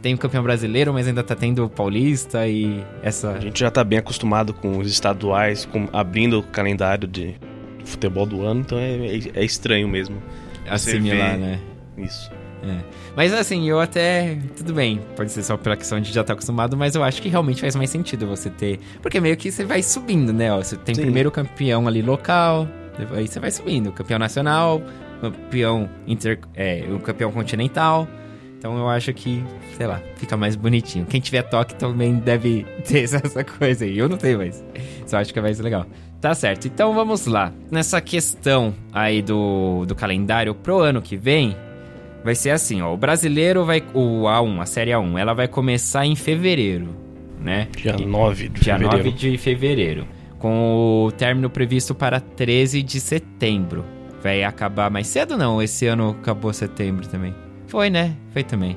[0.00, 3.32] tem o campeão brasileiro, mas ainda tá tendo o paulista e essa...
[3.32, 7.36] A gente já tá bem acostumado com os estaduais, com, abrindo o calendário de
[7.84, 10.22] futebol do ano, então é, é, é estranho mesmo.
[10.68, 11.60] Assimilar, né?
[11.96, 12.30] Isso.
[12.66, 12.78] É.
[13.14, 14.38] Mas assim, eu até.
[14.56, 17.20] Tudo bem, pode ser só pela questão de já estar tá acostumado, mas eu acho
[17.20, 18.80] que realmente faz mais sentido você ter.
[19.02, 20.52] Porque meio que você vai subindo, né?
[20.52, 21.02] Ó, você tem Sim.
[21.02, 22.66] primeiro o campeão ali local,
[23.14, 23.92] aí você vai subindo.
[23.92, 24.82] Campeão nacional,
[25.20, 26.38] campeão inter.
[26.54, 28.08] É, o campeão continental.
[28.58, 29.44] Então eu acho que,
[29.76, 31.04] sei lá, fica mais bonitinho.
[31.04, 33.98] Quem tiver toque também deve ter essa coisa aí.
[33.98, 34.64] Eu não tenho, mas
[35.06, 35.86] só acho que é mais legal.
[36.18, 37.52] Tá certo, então vamos lá.
[37.70, 41.54] Nessa questão aí do, do calendário pro ano que vem,
[42.24, 42.92] vai ser assim, ó.
[42.92, 43.82] O brasileiro vai.
[43.92, 46.88] O A1, a série A1, ela vai começar em fevereiro,
[47.38, 47.68] né?
[47.76, 49.04] Dia 9 de Dia fevereiro.
[49.04, 50.06] 9 de fevereiro.
[50.38, 53.84] Com o término previsto para 13 de setembro.
[54.22, 55.62] Vai acabar mais cedo não?
[55.62, 57.34] Esse ano acabou setembro também.
[57.66, 58.16] Foi, né?
[58.32, 58.76] Foi também.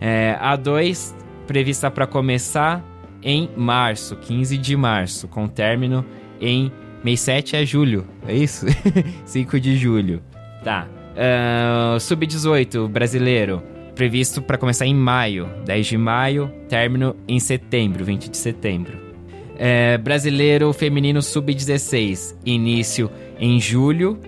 [0.00, 1.14] É, a 2
[1.46, 2.82] prevista para começar
[3.22, 6.04] em março, 15 de março, com término
[6.40, 6.72] em
[7.04, 8.66] mês 7 é julho, é isso?
[9.26, 10.22] 5 de julho.
[10.64, 10.86] Tá.
[11.10, 13.62] Uh, Sub-18 brasileiro,
[13.94, 19.10] previsto para começar em maio, 10 de maio, término em setembro, 20 de setembro.
[19.58, 24.18] É, brasileiro feminino Sub-16, início em julho,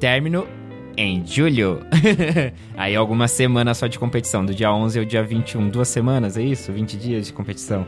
[0.00, 0.46] término
[0.96, 1.80] em julho.
[2.74, 6.42] Aí algumas semanas só de competição, do dia 11 ao dia 21, duas semanas, é
[6.42, 6.72] isso?
[6.72, 7.86] 20 dias de competição.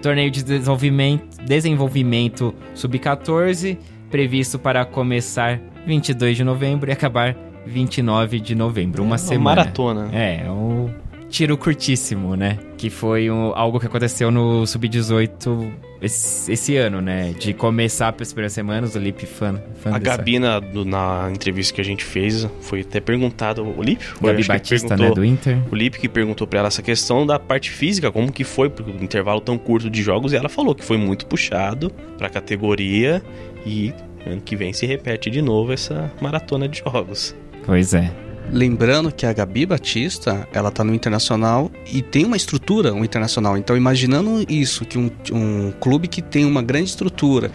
[0.00, 3.76] Torneio de desenvolvimento, desenvolvimento Sub-14,
[4.10, 7.36] previsto para começar 22 de novembro e acabar
[7.68, 9.56] 29 de novembro, uma É uma semana.
[9.62, 10.08] maratona.
[10.12, 10.90] É, é um
[11.30, 12.58] tiro curtíssimo, né?
[12.78, 17.34] Que foi um- algo que aconteceu no Sub-18 esse, esse ano, né?
[17.38, 21.28] De começar pelas primeiras semanas, o Lip fan, fã A dessa- Gabi, na, do- na
[21.30, 23.62] entrevista que a gente fez, foi até perguntado.
[23.62, 25.58] O foi, Gabi Batista, né, do Inter.
[25.70, 28.88] O Lipe que perguntou pra ela essa questão da parte física, como que foi pro
[29.02, 33.20] intervalo tão curto de jogos, e ela falou que foi muito puxado pra categoria
[33.66, 33.92] e
[34.26, 37.34] ano que vem se repete de novo essa maratona de jogos.
[37.68, 38.10] Pois é.
[38.50, 43.58] Lembrando que a Gabi Batista, ela tá no Internacional e tem uma estrutura, um Internacional.
[43.58, 47.52] Então, imaginando isso, que um, um clube que tem uma grande estrutura,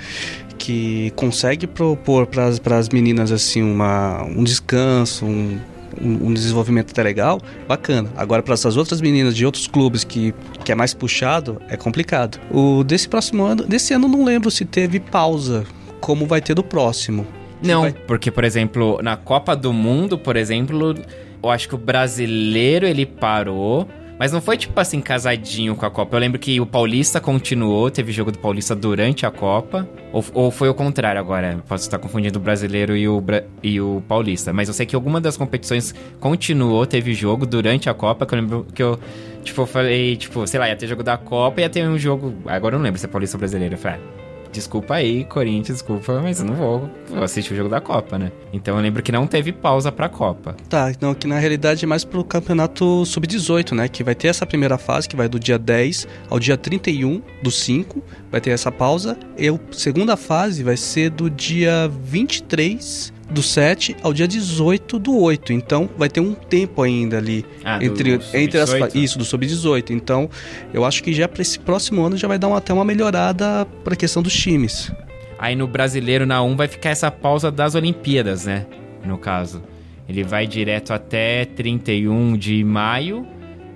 [0.56, 5.60] que consegue propor para as meninas assim uma, um descanso, um,
[6.00, 8.12] um, desenvolvimento até legal, bacana.
[8.16, 10.32] Agora, para essas outras meninas de outros clubes que,
[10.64, 12.40] que é mais puxado, é complicado.
[12.52, 15.66] O desse próximo ano, desse ano, não lembro se teve pausa,
[16.00, 17.26] como vai ter do próximo.
[17.64, 20.96] Não, porque, por exemplo, na Copa do Mundo, por exemplo,
[21.42, 23.88] eu acho que o brasileiro ele parou.
[24.18, 26.16] Mas não foi tipo assim, casadinho com a Copa.
[26.16, 29.88] Eu lembro que o Paulista continuou, teve jogo do Paulista durante a Copa.
[30.12, 31.62] Ou, ou foi o contrário agora.
[31.68, 33.22] Posso estar confundindo o brasileiro e o,
[33.62, 34.54] e o Paulista.
[34.54, 38.26] Mas eu sei que alguma das competições continuou, teve jogo durante a Copa.
[38.26, 39.00] Que eu lembro que eu,
[39.44, 42.34] tipo, falei, tipo, sei lá, ia ter jogo da Copa e ia ter um jogo.
[42.46, 43.74] Agora eu não lembro se é Paulista ou brasileiro.
[43.74, 44.23] Eu falei, ah,
[44.54, 46.90] Desculpa aí, Corinthians, desculpa, mas eu não vou,
[47.24, 48.32] assistir o jogo da Copa, né?
[48.54, 50.56] Então eu lembro que não teve pausa pra Copa.
[50.70, 53.88] Tá, então que na realidade é mais pro campeonato sub-18, né?
[53.88, 57.50] Que vai ter essa primeira fase, que vai do dia 10 ao dia 31 do
[57.50, 59.18] 5, vai ter essa pausa.
[59.38, 65.18] E a segunda fase vai ser do dia 23 do 7 ao dia 18 do
[65.18, 65.54] 8.
[65.54, 68.96] Então vai ter um tempo ainda ali Ah, do entre, entre as fa- sub-18?
[69.04, 69.90] Isso, do sub-18.
[69.92, 70.30] Então
[70.74, 73.66] eu acho que já para esse próximo ano já vai dar uma- até uma melhorada
[73.84, 74.92] pra questão dos times.
[75.40, 78.66] Aí no brasileiro, na 1, vai ficar essa pausa das Olimpíadas, né?
[79.06, 79.62] No caso.
[80.08, 83.26] Ele vai direto até 31 de maio.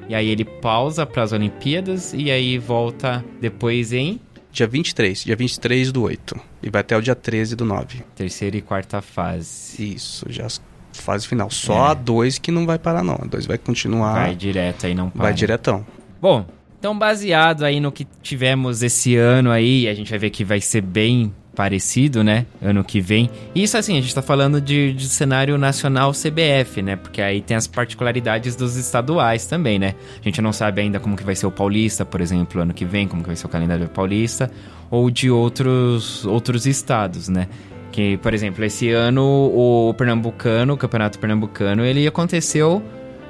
[0.09, 2.13] E aí ele pausa pras Olimpíadas.
[2.13, 4.19] E aí volta depois em
[4.49, 6.35] Dia 23, dia 23 do 8.
[6.61, 8.03] E vai até o dia 13 do 9.
[8.15, 9.93] terceira e quarta fase.
[9.93, 10.47] Isso, já
[10.93, 11.49] fase final.
[11.49, 11.91] Só É.
[11.91, 13.15] a 2 que não vai parar, não.
[13.21, 14.13] A 2 vai continuar.
[14.13, 15.23] Vai direto aí, não para.
[15.23, 15.85] vai diretão.
[16.19, 16.45] Bom,
[16.79, 20.59] então baseado aí no que tivemos esse ano aí, a gente vai ver que vai
[20.59, 22.45] ser bem parecido, né?
[22.61, 23.31] Ano que vem.
[23.55, 26.95] Isso assim, a gente tá falando de, de cenário nacional CBF, né?
[26.95, 29.95] Porque aí tem as particularidades dos estaduais também, né?
[30.21, 32.85] A gente não sabe ainda como que vai ser o Paulista, por exemplo, ano que
[32.85, 34.51] vem, como que vai ser o calendário paulista,
[34.91, 37.47] ou de outros, outros estados, né?
[37.91, 42.83] Que, por exemplo, esse ano o Pernambucano, o Campeonato Pernambucano, ele aconteceu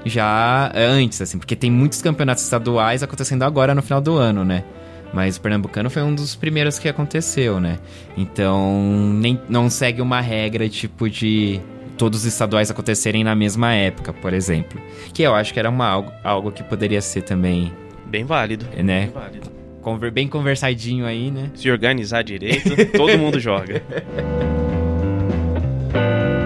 [0.04, 4.66] já antes, assim, porque tem muitos campeonatos estaduais acontecendo agora no final do ano, né?
[5.14, 7.80] Mas o Pernambucano foi um dos primeiros que aconteceu, né?
[8.16, 8.82] Então,
[9.14, 11.60] nem, não segue uma regra tipo de
[11.98, 14.80] todos os estaduais acontecerem na mesma época, por exemplo.
[15.14, 17.72] Que eu acho que era uma, algo, algo que poderia ser também,
[18.06, 18.66] Bem válido.
[18.84, 19.06] né?
[19.06, 19.52] Bem válido.
[19.82, 21.50] Conver, bem conversadinho aí, né?
[21.56, 23.82] Se organizar direito, todo mundo joga.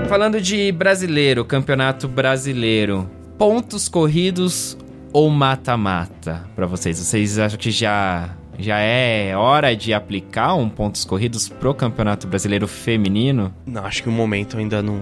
[0.07, 4.77] Falando de brasileiro, campeonato brasileiro, pontos corridos
[5.13, 6.99] ou mata-mata pra vocês?
[6.99, 8.29] Vocês acham que já
[8.61, 13.53] já é hora de aplicar um pontos corridos pro campeonato brasileiro feminino?
[13.65, 15.01] Não, acho que o momento ainda não,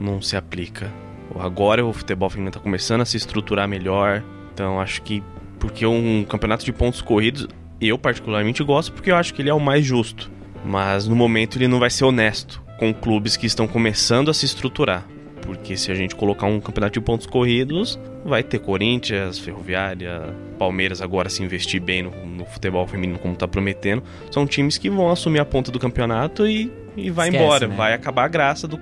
[0.00, 0.90] não se aplica.
[1.38, 4.22] Agora o futebol feminino tá começando a se estruturar melhor.
[4.52, 5.22] Então acho que.
[5.58, 7.46] Porque um campeonato de pontos corridos,
[7.80, 10.30] eu particularmente gosto porque eu acho que ele é o mais justo.
[10.64, 14.44] Mas no momento ele não vai ser honesto com clubes que estão começando a se
[14.44, 15.04] estruturar.
[15.42, 21.02] Porque se a gente colocar um campeonato de pontos corridos, vai ter Corinthians, Ferroviária, Palmeiras
[21.02, 24.02] agora se investir bem no, no futebol feminino como tá prometendo.
[24.30, 27.66] São times que vão assumir a ponta do campeonato e, e vai Esquece, embora.
[27.66, 27.74] né?
[27.76, 28.78] Vai acabar a graça do,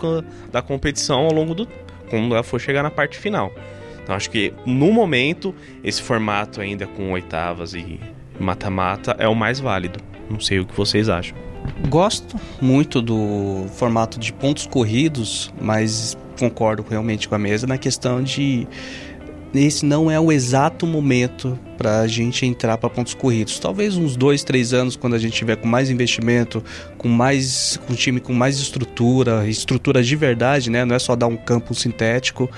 [0.52, 1.66] da competição ao longo do.
[2.08, 3.52] quando ela for chegar na parte final.
[4.02, 7.98] Então acho que no momento, esse formato ainda com oitavas e
[8.38, 9.98] mata-mata é o mais válido.
[10.28, 11.36] Não sei o que vocês acham.
[11.88, 18.22] Gosto muito do formato de pontos corridos, mas concordo realmente com a mesa na questão
[18.22, 18.66] de
[19.52, 23.58] esse não é o exato momento para a gente entrar para pontos corridos.
[23.58, 26.62] Talvez uns dois, três anos, quando a gente tiver com mais investimento,
[26.96, 30.84] com mais com time com mais estrutura, estrutura de verdade, né?
[30.84, 32.48] Não é só dar um campo sintético.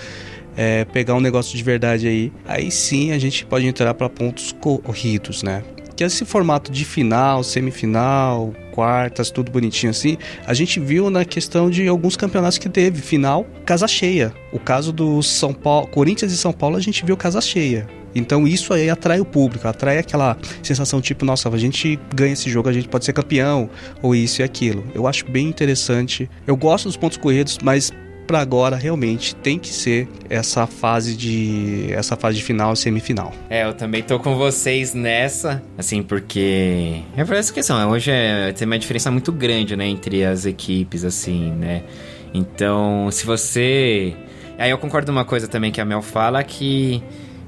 [0.54, 4.54] É, pegar um negócio de verdade aí, aí sim a gente pode entrar para pontos
[4.84, 5.62] corridos, né?
[6.02, 11.86] Esse formato de final, semifinal, quartas, tudo bonitinho assim, a gente viu na questão de
[11.86, 14.34] alguns campeonatos que teve final, casa cheia.
[14.52, 17.86] O caso do São Paulo, Corinthians e São Paulo, a gente viu casa cheia.
[18.14, 22.50] Então isso aí atrai o público, atrai aquela sensação tipo, nossa, a gente ganha esse
[22.50, 23.70] jogo, a gente pode ser campeão,
[24.02, 24.84] ou isso e aquilo.
[24.94, 26.28] Eu acho bem interessante.
[26.46, 27.92] Eu gosto dos pontos corridos, mas
[28.26, 33.32] para agora realmente tem que ser essa fase de essa fase de final semifinal.
[33.50, 38.52] É, eu também tô com vocês nessa, assim, porque é por essa questão, hoje é,
[38.52, 41.82] tem uma diferença muito grande, né, entre as equipes, assim, né?
[42.34, 44.16] Então, se você
[44.58, 47.02] Aí eu concordo uma coisa também que a Mel fala que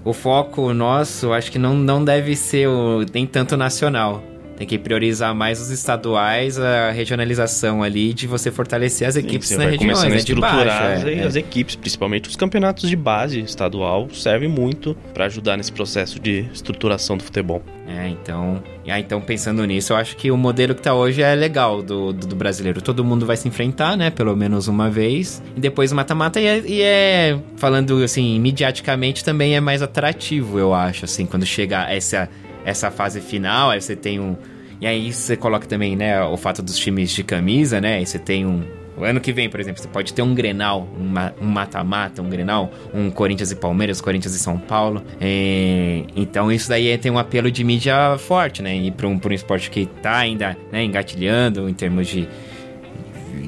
[0.04, 4.22] o foco nosso, acho que não, não deve ser o, nem tanto nacional.
[4.56, 9.54] Tem que priorizar mais os estaduais, a regionalização ali de você fortalecer as equipes Sim,
[9.56, 11.08] nas vai regiões, começando a né, de estruturar baixo.
[11.08, 11.38] é, as é.
[11.40, 17.16] equipes, principalmente os campeonatos de base estadual, servem muito para ajudar nesse processo de estruturação
[17.16, 17.62] do futebol.
[17.86, 21.20] É, então, e aí, então pensando nisso, eu acho que o modelo que tá hoje
[21.20, 22.80] é legal do, do, do brasileiro.
[22.80, 24.10] Todo mundo vai se enfrentar, né?
[24.10, 25.42] Pelo menos uma vez.
[25.54, 30.72] E depois mata-mata e, é, e é, falando assim, mediaticamente também é mais atrativo, eu
[30.72, 32.28] acho, assim, quando chega essa,
[32.64, 34.36] essa fase final, aí você tem um.
[34.80, 37.96] E aí você coloca também, né, o fato dos times de camisa, né?
[37.96, 38.62] Aí você tem um.
[38.96, 42.28] O ano que vem, por exemplo, você pode ter um Grenal, um ma- mata-mata, um
[42.28, 45.02] Grenal, um Corinthians e Palmeiras, Corinthians e São Paulo.
[45.20, 48.76] É, então isso daí tem um apelo de mídia forte, né?
[48.76, 52.28] E para um, um esporte que tá ainda né, engatilhando em termos de,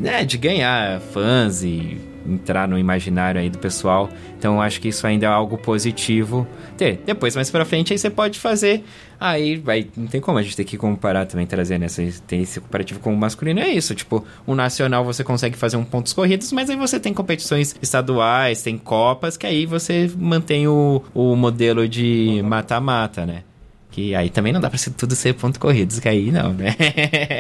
[0.01, 1.97] né, de ganhar fãs e
[2.29, 4.09] entrar no imaginário aí do pessoal.
[4.39, 6.47] Então eu acho que isso ainda é algo positivo
[6.77, 7.01] ter.
[7.05, 8.85] Depois, mais pra frente, aí você pode fazer.
[9.19, 9.87] Aí vai.
[9.97, 12.03] Não tem como a gente ter que comparar também, trazer nessa.
[12.27, 13.61] Tem esse comparativo com o masculino.
[13.61, 13.95] É isso.
[13.95, 18.63] Tipo, o nacional você consegue fazer um pontos corridos, mas aí você tem competições estaduais,
[18.63, 23.43] tem copas, que aí você mantém o, o modelo de mata-mata, né?
[23.91, 26.77] Que aí também não dá pra ser tudo ser pontos corridos, que aí não, né?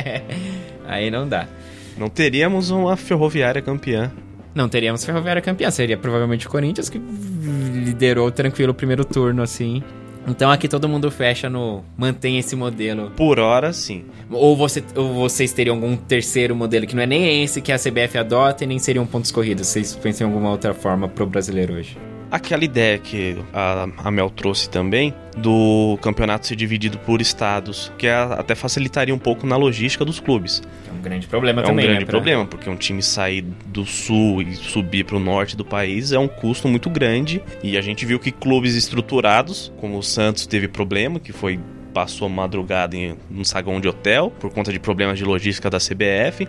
[0.88, 1.46] aí não dá.
[1.98, 4.10] Não teríamos uma ferroviária campeã.
[4.56, 9.82] Não teríamos Ferroviária campeã, seria provavelmente o Corinthians que liderou tranquilo o primeiro turno, assim.
[10.26, 11.84] Então aqui todo mundo fecha no.
[11.94, 13.10] mantém esse modelo.
[13.10, 14.06] Por hora, sim.
[14.30, 17.78] Ou, você, ou vocês teriam algum terceiro modelo que não é nem esse que a
[17.78, 19.66] CBF adota e nem seriam pontos corridos.
[19.66, 21.98] Vocês pensam em alguma outra forma pro brasileiro hoje?
[22.30, 28.08] Aquela ideia que a, a Mel trouxe também, do campeonato ser dividido por estados, que
[28.08, 30.62] até facilitaria um pouco na logística dos clubes.
[30.88, 33.42] É um grande problema é também, um grande né, pra- problema, porque um time sair
[33.66, 37.40] do sul e subir para o norte do país é um custo muito grande.
[37.62, 41.60] E a gente viu que clubes estruturados, como o Santos teve problema, que foi
[41.94, 45.78] passou a madrugada em um saguão de hotel por conta de problemas de logística da
[45.78, 46.46] CBF.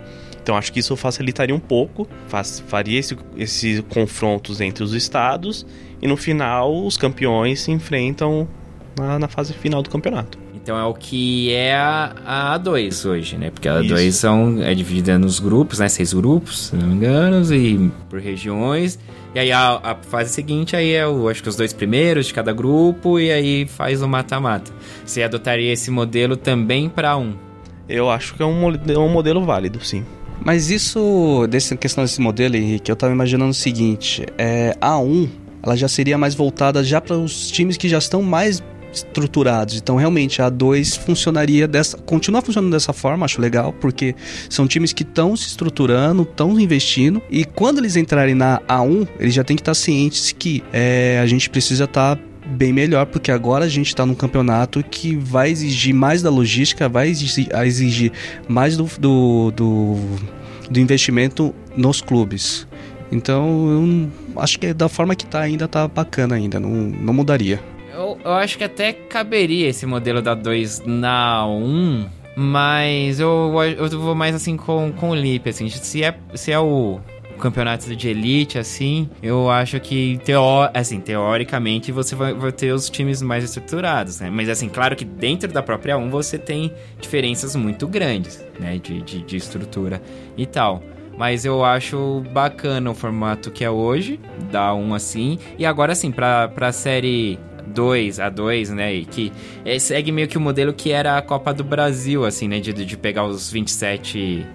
[0.48, 5.66] Então acho que isso facilitaria um pouco, faz- faria esse- esses confrontos entre os estados
[6.00, 8.48] e no final os campeões se enfrentam
[8.98, 10.38] na, na fase final do campeonato.
[10.54, 13.50] Então é o que é a, a A2 hoje, né?
[13.50, 13.94] Porque a Isso.
[13.94, 15.88] A2 são, é dividida nos grupos, né?
[15.90, 18.98] Seis grupos, se não me engano, e por regiões.
[19.34, 22.32] E aí a, a fase seguinte aí é o, acho que os dois primeiros de
[22.32, 24.72] cada grupo e aí faz o mata-mata.
[25.04, 27.34] Você adotaria esse modelo também para um?
[27.86, 30.04] Eu acho que é um, é um modelo válido, sim.
[30.44, 35.28] Mas isso, dessa questão desse modelo, Henrique, eu tava imaginando o seguinte: é, a A1
[35.62, 38.62] ela já seria mais voltada já para os times que já estão mais
[38.92, 39.76] estruturados.
[39.76, 41.96] Então, realmente, a A2 funcionaria dessa.
[41.98, 44.14] Continua funcionando dessa forma, acho legal, porque
[44.48, 47.20] são times que estão se estruturando, estão investindo.
[47.30, 51.26] E quando eles entrarem na A1, eles já têm que estar cientes que é, a
[51.26, 52.18] gente precisa estar
[52.48, 56.88] bem melhor, porque agora a gente está num campeonato que vai exigir mais da logística,
[56.88, 58.12] vai exigir,
[58.48, 59.96] mais do, do, do,
[60.70, 62.66] do investimento nos clubes.
[63.10, 67.60] Então, eu acho que da forma que tá ainda tá bacana ainda, não, não mudaria.
[67.92, 74.00] Eu, eu acho que até caberia esse modelo da 2 na 1, mas eu, eu
[74.00, 77.00] vou mais assim com, com o Lipe, assim, se é, se é o,
[77.38, 82.90] campeonatos de elite, assim, eu acho que, teó assim, teoricamente, você vai, vai, ter os
[82.90, 84.30] times mais estruturados, né?
[84.30, 88.78] Mas, assim, claro que dentro da própria 1 você tem diferenças muito grandes, né?
[88.78, 90.02] De, de, de estrutura
[90.36, 90.82] e tal.
[91.16, 94.20] Mas eu acho bacana o formato que é hoje,
[94.50, 95.38] da 1 assim.
[95.58, 98.94] E agora, assim, pra, pra série 2, a 2, né?
[98.94, 99.32] E que
[99.64, 102.60] é, segue meio que o modelo que era a Copa do Brasil, assim, né?
[102.60, 104.46] De, de pegar os 27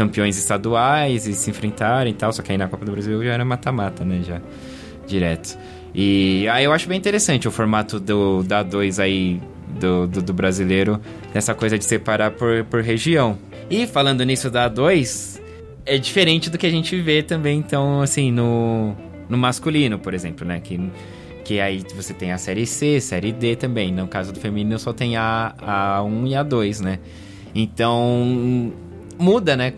[0.00, 2.32] campeões estaduais e se enfrentarem e tal.
[2.32, 4.22] Só que aí na Copa do Brasil já era mata-mata, né?
[4.26, 4.40] Já
[5.06, 5.58] direto.
[5.94, 9.38] E aí eu acho bem interessante o formato do, da 2 aí
[9.78, 10.98] do, do, do, brasileiro,
[11.34, 13.38] essa coisa de separar por, por região.
[13.68, 15.42] E falando nisso da 2,
[15.84, 18.94] é diferente do que a gente vê também, então, assim, no,
[19.28, 20.60] no masculino, por exemplo, né?
[20.60, 20.80] Que,
[21.44, 23.92] que aí você tem a série C, série D também.
[23.92, 27.00] No caso do feminino só tem a, a 1 e a 2, né?
[27.54, 28.72] Então,
[29.20, 29.72] muda, né?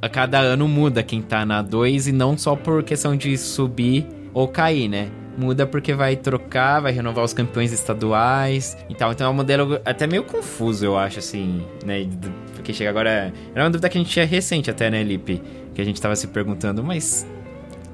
[0.00, 4.06] A cada ano muda quem tá na 2 e não só por questão de subir
[4.32, 5.08] ou cair, né?
[5.36, 9.10] Muda porque vai trocar, vai renovar os campeões estaduais e tal.
[9.12, 12.08] Então é um modelo até meio confuso, eu acho, assim, né?
[12.54, 13.32] Porque chega agora.
[13.54, 15.42] Era uma dúvida que a gente tinha recente até, né, Lipe?
[15.74, 17.26] Que a gente tava se perguntando, mas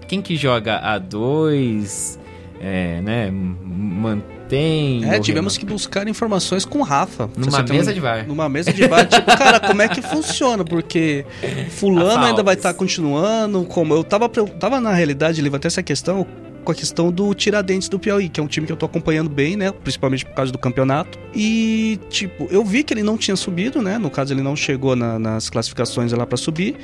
[0.07, 2.19] quem que joga a 2?
[2.61, 3.31] É, né?
[3.31, 5.09] Mantém tem.
[5.09, 7.31] É, tivemos que buscar informações com o Rafa.
[7.37, 8.27] Numa mesa um, de bar.
[8.27, 9.07] Numa mesa de bar.
[9.07, 10.65] tipo, cara, como é que funciona?
[10.65, 11.25] Porque
[11.71, 13.65] fulano ainda vai estar tá continuando.
[13.65, 16.27] Como eu tava, eu tava na realidade, levantei essa questão
[16.65, 19.31] com a questão do Tiradentes do Piauí, que é um time que eu tô acompanhando
[19.31, 19.73] bem, né?
[19.73, 21.17] Principalmente por causa do campeonato.
[21.35, 23.99] E, tipo, eu vi que ele não tinha subido, né?
[23.99, 26.77] No caso, ele não chegou na, nas classificações lá para subir.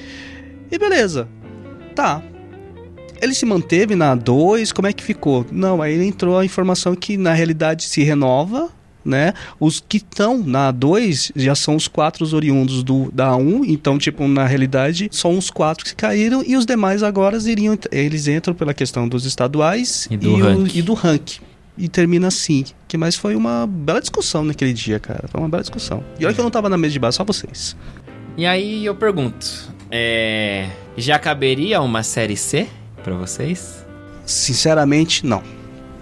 [0.71, 1.29] E beleza.
[1.95, 2.23] Tá,
[3.21, 4.73] ele se manteve na 2?
[4.73, 5.47] Como é que ficou?
[5.51, 8.71] Não, aí entrou a informação que na realidade se renova,
[9.07, 9.33] né?
[9.61, 13.97] Os que estão na 2 já são os quatro oriundos do, da 1, um, então,
[13.99, 18.55] tipo, na realidade, são os quatro que caíram e os demais agora iriam, eles entram
[18.55, 20.63] pela questão dos estaduais e do, e ranking.
[20.63, 21.41] O, e do ranking.
[21.79, 22.65] E termina assim.
[22.89, 25.29] Que mais foi uma bela discussão naquele dia, cara.
[25.29, 26.03] Foi uma bela discussão.
[26.19, 27.77] E olha que eu não tava na mesa de base, só vocês.
[28.37, 30.69] E aí eu pergunto: é...
[30.97, 32.67] já caberia uma série C?
[33.07, 33.87] Para vocês?
[34.27, 35.41] Sinceramente, não.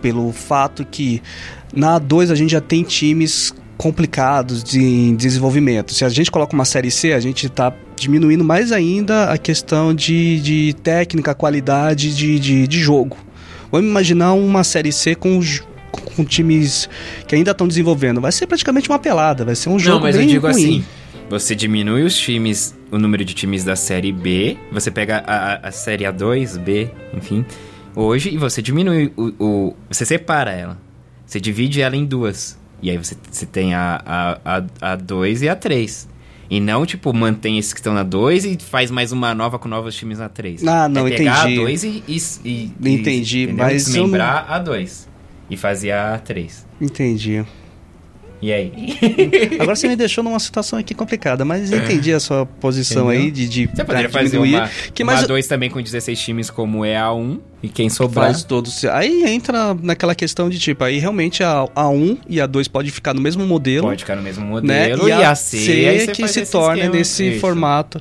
[0.01, 1.23] Pelo fato que
[1.75, 5.93] na A2 a gente já tem times complicados de desenvolvimento.
[5.93, 9.93] Se a gente coloca uma série C, a gente está diminuindo mais ainda a questão
[9.93, 13.19] de, de técnica, qualidade de, de, de jogo.
[13.71, 15.41] Vamos imaginar uma série C com
[16.17, 16.89] com times
[17.29, 18.21] que ainda estão desenvolvendo.
[18.21, 20.53] Vai ser praticamente uma pelada, vai ser um jogo Não, mas eu digo ruim.
[20.53, 20.85] assim,
[21.29, 25.73] você diminui os times, o número de times da série B, você pega a, a
[25.73, 27.45] série A2, B, enfim,
[27.95, 30.79] hoje, e você diminui o, o, Você separa ela.
[31.27, 32.57] Você divide ela em duas.
[32.81, 36.09] E aí você, você tem a, a, a, a 2 e a 3.
[36.49, 39.69] E não, tipo, mantém esses que estão na 2 e faz mais uma nova com
[39.69, 40.65] novos times na 3.
[40.65, 41.61] Ah, não, é pegar entendi.
[41.61, 43.87] a 2 e, e, e, Entendi, e, mas.
[43.87, 44.55] Desmembrar não...
[44.55, 45.09] a 2
[45.51, 46.65] e fazer a 3.
[46.81, 47.45] Entendi.
[48.45, 48.73] E aí?
[49.59, 53.25] Agora você me deixou numa situação aqui complicada, mas entendi a sua posição Entendeu?
[53.25, 56.51] aí de, de Você poderia fazer uma, que mais uma dois também com 16 times
[56.51, 58.27] como é a 1 e quem sobrar.
[58.27, 58.85] Faz todos.
[58.85, 62.91] Aí entra naquela questão de tipo, aí realmente a, a 1 e a 2 pode
[62.91, 63.87] ficar no mesmo modelo.
[63.87, 64.51] Pode ficar no mesmo né?
[64.51, 65.05] modelo.
[65.05, 65.09] Né?
[65.09, 67.41] E, e a, a C, C que se torna nesse Isso.
[67.41, 67.99] formato.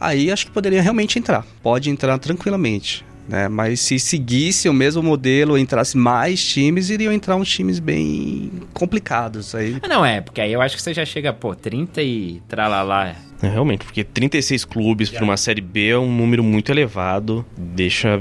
[0.00, 1.44] Aí acho que poderia realmente entrar.
[1.60, 3.04] Pode entrar tranquilamente.
[3.30, 3.48] Né?
[3.48, 9.54] Mas se seguisse o mesmo modelo, entrasse mais times, iriam entrar uns times bem complicados.
[9.54, 9.76] Aí...
[9.80, 13.14] Ah, não, é, porque aí eu acho que você já chega, pô, 30 e tralalá.
[13.40, 18.20] É, realmente, porque 36 clubes para uma Série B é um número muito elevado, deixa...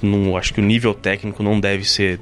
[0.00, 2.18] Não, acho que o nível técnico não deve ser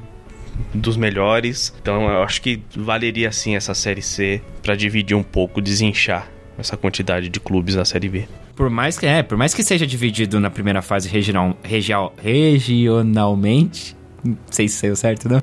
[0.75, 1.73] dos melhores.
[1.81, 6.77] Então eu acho que valeria sim essa série C para dividir um pouco, desinchar essa
[6.77, 10.41] quantidade de clubes da série B por mais que é, por mais que seja dividido
[10.41, 15.41] na primeira fase regional, regional regionalmente, não sei se saiu certo não,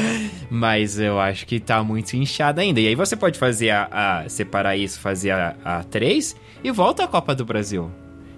[0.48, 2.80] mas eu acho que tá muito inchado ainda.
[2.80, 3.88] E aí você pode fazer a,
[4.22, 6.34] a separar isso, fazer a, a 3
[6.64, 7.90] e volta à Copa do Brasil.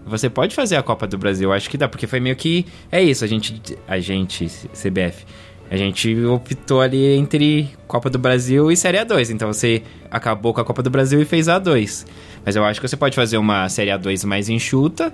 [0.04, 3.00] Você pode fazer a Copa do Brasil, acho que dá, porque foi meio que é
[3.00, 5.24] isso, a gente a gente CBF
[5.70, 9.30] a gente optou ali entre Copa do Brasil e Série A2.
[9.30, 12.06] Então você acabou com a Copa do Brasil e fez a A2.
[12.46, 15.12] Mas eu acho que você pode fazer uma Série A2 mais enxuta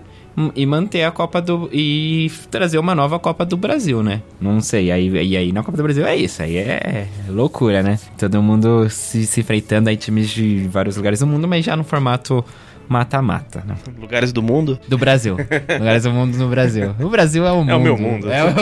[0.55, 1.71] e manter a Copa do.
[1.73, 4.21] e trazer uma nova Copa do Brasil, né?
[4.39, 4.93] Não sei.
[4.93, 6.43] Aí, e aí na Copa do Brasil é isso.
[6.43, 7.99] Aí é loucura, né?
[8.19, 11.85] Todo mundo se, se freitando aí, times de vários lugares do mundo, mas já no
[11.85, 12.45] formato
[12.87, 13.77] mata-mata, né?
[13.99, 14.79] Lugares do mundo?
[14.87, 15.39] Do Brasil.
[15.79, 16.95] Lugares do mundo no Brasil.
[17.01, 17.71] O Brasil é o mundo.
[17.71, 18.31] É o meu mundo.
[18.31, 18.53] É o...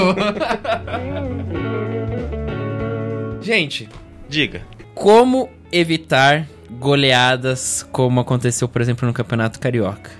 [3.42, 3.88] Gente,
[4.28, 4.62] diga.
[4.94, 6.46] Como evitar
[6.78, 10.10] goleadas como aconteceu, por exemplo, no Campeonato Carioca.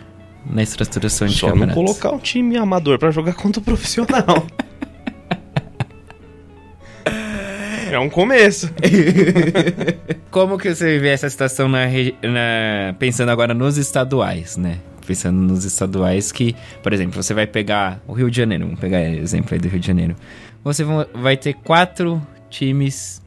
[0.45, 1.83] na estruturação de Só não campeonatos.
[1.83, 4.47] colocar um time amador pra jogar contra o profissional.
[7.91, 8.71] é um começo.
[10.31, 14.79] Como que você vê essa situação na, na- pensando agora nos estaduais, né?
[15.07, 19.01] Pensando nos estaduais que, por exemplo, você vai pegar o Rio de Janeiro, vamos pegar
[19.03, 20.15] exemplo aí do Rio de Janeiro.
[20.63, 20.85] Você
[21.15, 23.21] vai ter quatro times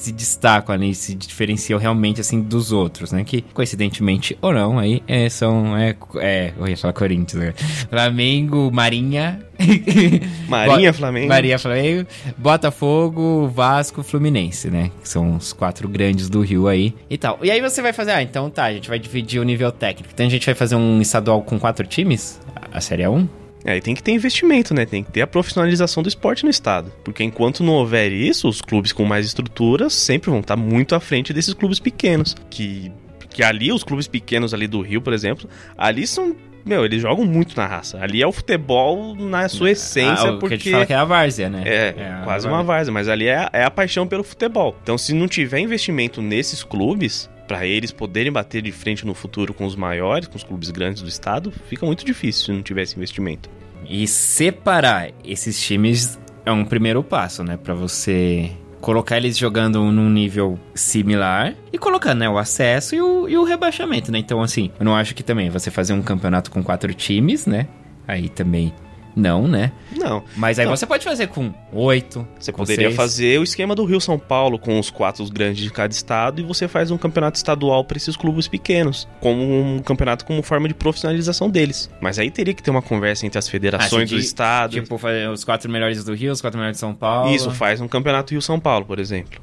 [0.00, 3.22] se destacam ali, se diferenciam realmente assim dos outros, né?
[3.24, 7.52] Que coincidentemente ou não, aí é, são é, é eu ia falar Corinthians, né?
[7.88, 9.40] Flamengo, Marinha,
[10.48, 11.28] Marinha, Bo- Flamengo.
[11.28, 14.90] Marinha, Flamengo, Botafogo, Vasco, Fluminense, né?
[15.02, 17.38] Que são os quatro grandes do Rio aí e tal.
[17.42, 20.10] E aí você vai fazer, ah, então tá, a gente vai dividir o nível técnico.
[20.12, 23.26] Então a gente vai fazer um estadual com quatro times, a a Série A1.
[23.64, 24.86] É, e tem que ter investimento, né?
[24.86, 26.90] Tem que ter a profissionalização do esporte no estado.
[27.04, 31.00] Porque enquanto não houver isso, os clubes com mais estruturas sempre vão estar muito à
[31.00, 32.34] frente desses clubes pequenos.
[32.48, 32.90] Que,
[33.28, 36.34] que ali, os clubes pequenos ali do Rio, por exemplo, ali são.
[36.64, 37.98] Meu, eles jogam muito na raça.
[38.02, 40.54] Ali é o futebol na sua essência, Ah, o que porque.
[40.54, 41.62] a gente fala que é a várzea, né?
[41.64, 44.76] É, a quase uma várzea, mas ali é, é a paixão pelo futebol.
[44.82, 49.52] Então, se não tiver investimento nesses clubes, pra eles poderem bater de frente no futuro
[49.52, 52.82] com os maiores, com os clubes grandes do estado, fica muito difícil se não tiver
[52.82, 53.50] esse investimento.
[53.88, 57.56] E separar esses times é um primeiro passo, né?
[57.56, 63.28] Pra você colocar eles jogando num nível similar e colocar, né, o acesso e o,
[63.28, 64.20] e o rebaixamento, né?
[64.20, 67.66] Então, assim, eu não acho que também você fazer um campeonato com quatro times, né?
[68.06, 68.72] Aí também
[69.16, 69.72] não, né?
[69.96, 70.22] Não.
[70.36, 70.76] Mas aí Não.
[70.76, 72.26] você pode fazer com oito.
[72.38, 72.96] Você com poderia seis.
[72.96, 76.44] fazer o esquema do Rio São Paulo com os quatro grandes de cada estado e
[76.44, 80.74] você faz um campeonato estadual para esses clubes pequenos, como um campeonato como forma de
[80.74, 81.90] profissionalização deles.
[82.00, 84.72] Mas aí teria que ter uma conversa entre as Ah, federações do de- estado.
[84.72, 87.34] Tipo, fazer os quatro melhores do Rio, os quatro melhores de São Paulo.
[87.34, 89.40] Isso faz um campeonato Rio São Paulo, por exemplo,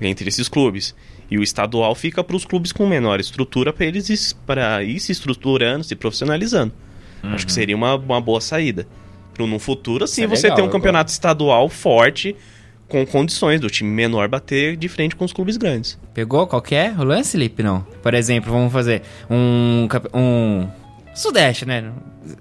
[0.00, 0.94] entre esses clubes.
[1.30, 5.12] E o estadual fica para os clubes com menor estrutura para eles para ir se
[5.12, 6.72] estruturando, se profissionalizando.
[7.22, 8.88] Acho que seria uma, uma boa saída.
[9.44, 12.36] Para num futuro, assim, é você legal, ter um campeonato estadual forte
[12.90, 15.98] com condições do time menor bater de frente com os clubes grandes.
[16.12, 17.62] Pegou qualquer o lance, Lipe?
[17.62, 17.86] Não.
[18.02, 19.88] Por exemplo, vamos fazer um.
[20.12, 20.68] um
[21.14, 21.90] Sudeste, né?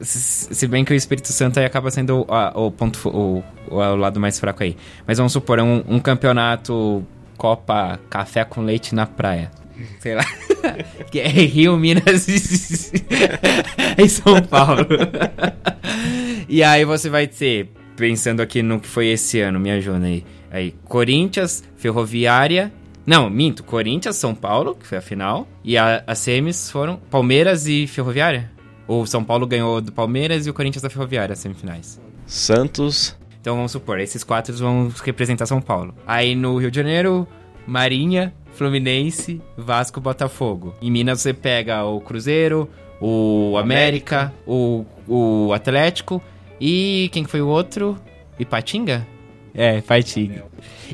[0.01, 3.09] Se bem que o Espírito Santo aí acaba sendo o, o ponto.
[3.09, 4.75] O, o, lado mais fraco aí.
[5.07, 7.05] Mas vamos supor, um, um campeonato
[7.37, 9.51] Copa Café com Leite na praia.
[9.99, 10.25] Sei lá.
[11.09, 12.39] que é Rio, Minas e
[14.09, 14.85] São Paulo.
[16.47, 20.23] e aí você vai ter, pensando aqui no que foi esse ano, me ajuda aí.
[20.51, 22.71] Aí, Corinthians, Ferroviária.
[23.05, 23.63] Não, minto.
[23.63, 25.47] Corinthians, São Paulo, que foi a final.
[25.63, 28.51] E a, as semis foram Palmeiras e Ferroviária?
[28.87, 32.01] O São Paulo ganhou do Palmeiras e o Corinthians da Ferroviária, as semifinais.
[32.25, 33.15] Santos.
[33.41, 35.95] Então vamos supor, esses quatro vão representar São Paulo.
[36.05, 37.27] Aí no Rio de Janeiro,
[37.65, 40.75] Marinha, Fluminense, Vasco, Botafogo.
[40.81, 42.69] Em Minas você pega o Cruzeiro,
[42.99, 46.22] o América, o, o Atlético
[46.62, 47.97] e quem que foi o outro?
[48.39, 49.05] Ipatinga?
[49.53, 50.45] É, Ipatinga.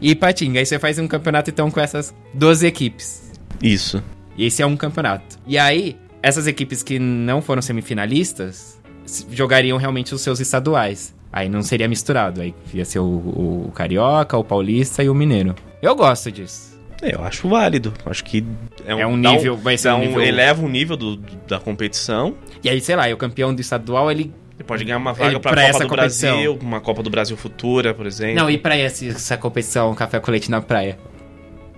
[0.02, 0.60] E Ipatinga.
[0.60, 3.32] Aí você faz um campeonato então com essas 12 equipes.
[3.62, 4.04] Isso.
[4.38, 5.38] E esse é um campeonato.
[5.46, 8.82] E aí, essas equipes que não foram semifinalistas
[9.30, 11.14] jogariam realmente os seus estaduais.
[11.32, 12.42] Aí não seria misturado.
[12.42, 15.54] Aí ia ser o, o Carioca, o Paulista e o Mineiro.
[15.82, 16.75] Eu gosto disso.
[17.06, 17.94] É, Eu acho válido.
[18.06, 18.44] Acho que
[18.86, 21.60] é um, É um nível- vai ser um nível- eleva o nível do- do- da
[21.60, 22.36] competição.
[22.64, 24.34] E aí, sei lá, e o campeão do estadual, ele.
[24.58, 26.34] Você pode ganhar uma vaga Ele- para pra a Copa essa do competição.
[26.34, 28.36] Brasil, uma Copa do Brasil futura, por exemplo.
[28.36, 30.98] Não, e pra essa, essa competição Café com Leite na praia?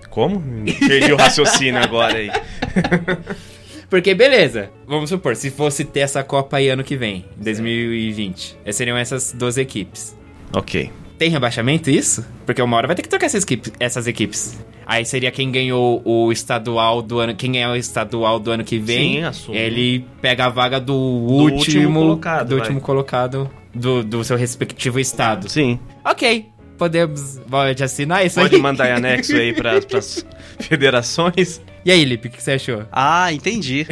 [0.08, 0.40] Como?
[0.86, 2.30] Perdi o raciocínio agora aí.
[3.90, 8.72] Porque, beleza, vamos supor, se fosse ter essa Copa aí ano que vem, 2020, eh,
[8.72, 10.16] seriam essas 12 equipes.
[10.52, 10.90] Ok.
[11.18, 12.24] Tem rebaixamento isso?
[12.46, 13.72] Porque uma hora vai ter que trocar essas equipes.
[13.80, 14.58] Essas equipes.
[14.88, 17.34] Aí seria quem ganhou o estadual do ano.
[17.34, 19.16] Quem ganhar o estadual do ano que vem.
[19.16, 19.58] Sim, assume.
[19.58, 22.00] Ele pega a vaga do, último último.
[22.00, 22.60] colocado, do vai.
[22.60, 25.46] último colocado do, do seu respectivo estado.
[25.46, 25.78] Sim.
[26.02, 26.46] Ok.
[26.78, 27.38] Podemos.
[27.50, 28.62] Pode assinar isso Pode aí?
[28.62, 30.24] mandar em anexo aí para as
[30.58, 31.60] federações.
[31.84, 32.84] E aí, Lipe, o que você achou?
[32.90, 33.86] Ah, entendi.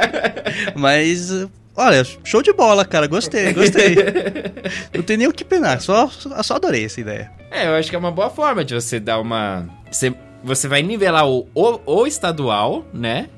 [0.74, 1.46] Mas,
[1.76, 3.06] olha, show de bola, cara.
[3.06, 3.96] Gostei, gostei.
[4.94, 7.30] Não tem nem o que penar, só, só adorei essa ideia.
[7.50, 9.66] É, eu acho que é uma boa forma de você dar uma.
[9.90, 13.28] Você, você vai nivelar o, o, o estadual, né?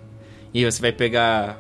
[0.55, 1.59] E você vai pegar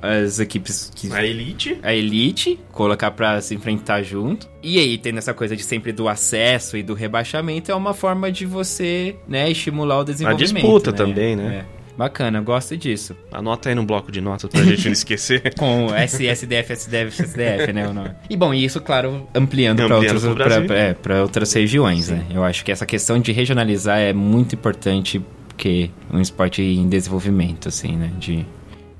[0.00, 1.12] as equipes que.
[1.12, 1.78] A elite.
[1.82, 4.48] A elite, colocar pra se enfrentar junto.
[4.62, 8.30] E aí, tendo essa coisa de sempre do acesso e do rebaixamento, é uma forma
[8.30, 10.54] de você, né, estimular o desenvolvimento.
[10.54, 11.64] disputa também, né?
[11.74, 11.77] É.
[11.98, 13.16] Bacana, eu gosto disso.
[13.32, 15.52] Anota aí no bloco de notas pra gente não esquecer.
[15.58, 17.88] Com SSDF, SDF, SDF, né?
[17.88, 18.10] o nome.
[18.30, 22.24] E bom, e isso, claro, ampliando, Ampliando para outras, pra, é, pra outras regiões, né?
[22.32, 26.88] Eu acho que essa questão de regionalizar é muito importante porque é um esporte em
[26.88, 28.12] desenvolvimento, assim, né?
[28.16, 28.46] De,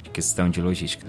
[0.03, 1.07] de questão de logística.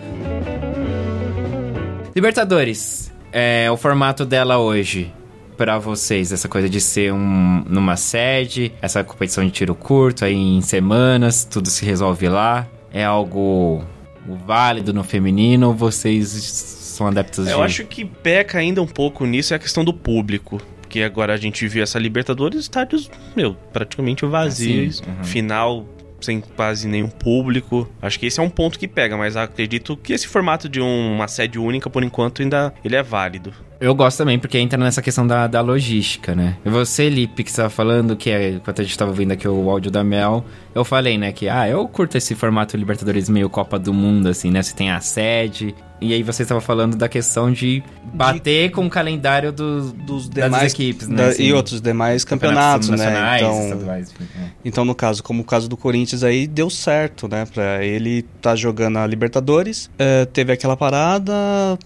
[2.15, 5.11] Libertadores, é, o formato dela hoje
[5.59, 10.33] para vocês essa coisa de ser um, numa sede, essa competição de tiro curto aí
[10.33, 12.65] em semanas, tudo se resolve lá?
[12.93, 13.83] É algo
[14.47, 17.63] válido no feminino ou vocês são adeptos Eu de...
[17.63, 20.61] acho que peca ainda um pouco nisso é a questão do público.
[20.79, 25.01] Porque agora a gente viu essa Libertadores, estádios, meu, praticamente vazios.
[25.01, 25.23] Ah, sim, uhum.
[25.25, 25.85] Final
[26.21, 27.85] sem quase nenhum público.
[28.01, 31.15] Acho que esse é um ponto que pega, mas acredito que esse formato de um-
[31.15, 33.53] uma sede única, por enquanto, ainda ele é válido.
[33.79, 36.57] Eu gosto também, porque entra nessa questão da, da logística, né?
[36.65, 39.89] Você, Lipe, que estava falando, que é, enquanto a gente estava ouvindo aqui o áudio
[39.89, 40.43] da Mel,
[40.75, 44.51] eu falei, né, que, ah, eu curto esse formato Libertadores meio Copa do Mundo, assim,
[44.51, 44.61] né?
[44.61, 45.73] Você tem a sede.
[46.01, 50.45] E aí você estava falando da questão de bater com o calendário dos, Dos das
[50.45, 51.17] demais equipes, né?
[51.17, 52.95] da- assim, e outros demais campeonatos, né?
[52.97, 54.49] nacionais, Então, enfim, é.
[54.63, 57.45] Então, no caso, como o caso do Corinthians aí, deu certo, né?
[57.53, 59.91] Pra ele tá jogando a Libertadores.
[59.99, 61.33] É, teve aquela parada.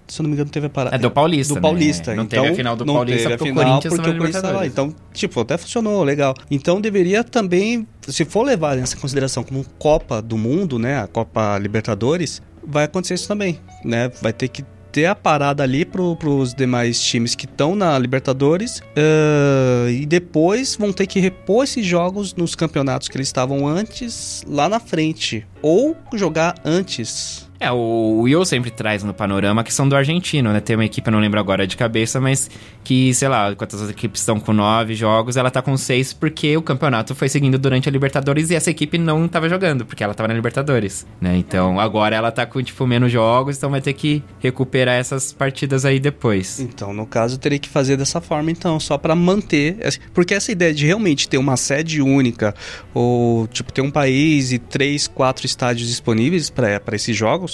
[0.07, 0.95] Se eu não me engano, teve a parada.
[0.95, 1.61] É do Paulista, Do né?
[1.61, 1.82] Paulista.
[2.15, 4.43] Não então, teve a final do não Paulista teve a final Corinthians porque o Corinthians
[4.43, 4.65] lá.
[4.65, 6.33] Então, tipo, até funcionou, legal.
[6.49, 10.99] Então deveria também, se for levar nessa consideração como Copa do Mundo, né?
[10.99, 14.11] A Copa Libertadores, vai acontecer isso também, né?
[14.21, 14.63] Vai ter que
[14.93, 20.75] ter a parada ali pro, pros demais times que estão na Libertadores eh, e depois
[20.75, 25.47] vão ter que repor esses jogos nos campeonatos que eles estavam antes lá na frente
[25.63, 27.49] ou jogar antes.
[27.63, 30.59] É, o Will sempre traz no panorama a questão do argentino, né?
[30.59, 32.49] Tem uma equipe, eu não lembro agora de cabeça, mas
[32.83, 36.57] que, sei lá, enquanto as equipes estão com nove jogos, ela tá com seis porque
[36.57, 40.13] o campeonato foi seguindo durante a Libertadores e essa equipe não tava jogando, porque ela
[40.13, 41.37] tava na Libertadores, né?
[41.37, 45.85] Então agora ela tá com, tipo, menos jogos, então vai ter que recuperar essas partidas
[45.85, 46.59] aí depois.
[46.59, 49.77] Então, no caso, teria que fazer dessa forma, então, só pra manter.
[50.13, 52.53] Porque essa ideia de realmente ter uma sede única,
[52.93, 57.52] ou, tipo, ter um país e três, quatro estádios disponíveis pra esses jogos,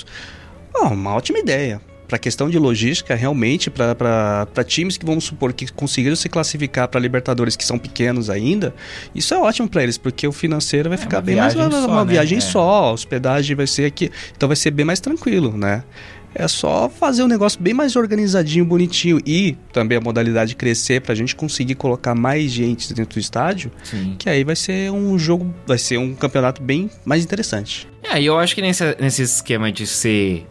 [0.76, 1.82] é uma ótima ideia.
[2.08, 7.00] Pra questão de logística, realmente, pra times que vamos supor que conseguiram se classificar pra
[7.00, 8.74] Libertadores, que são pequenos ainda,
[9.14, 11.54] isso é ótimo pra eles, porque o financeiro vai ficar uma bem mais.
[11.54, 12.12] só, uma né?
[12.14, 12.42] viagem É.
[12.42, 14.12] só, a hospedagem vai ser aqui.
[14.36, 15.84] Então vai ser bem mais tranquilo, né?
[16.34, 21.16] É só fazer um negócio bem mais organizadinho, bonitinho e também a modalidade crescer pra
[21.16, 24.16] gente conseguir colocar mais gente dentro do estádio, Sim.
[24.18, 27.88] que aí vai ser um jogo, vai ser um campeonato bem mais interessante.
[28.04, 30.46] É, e eu acho que nesse, nesse esquema de ser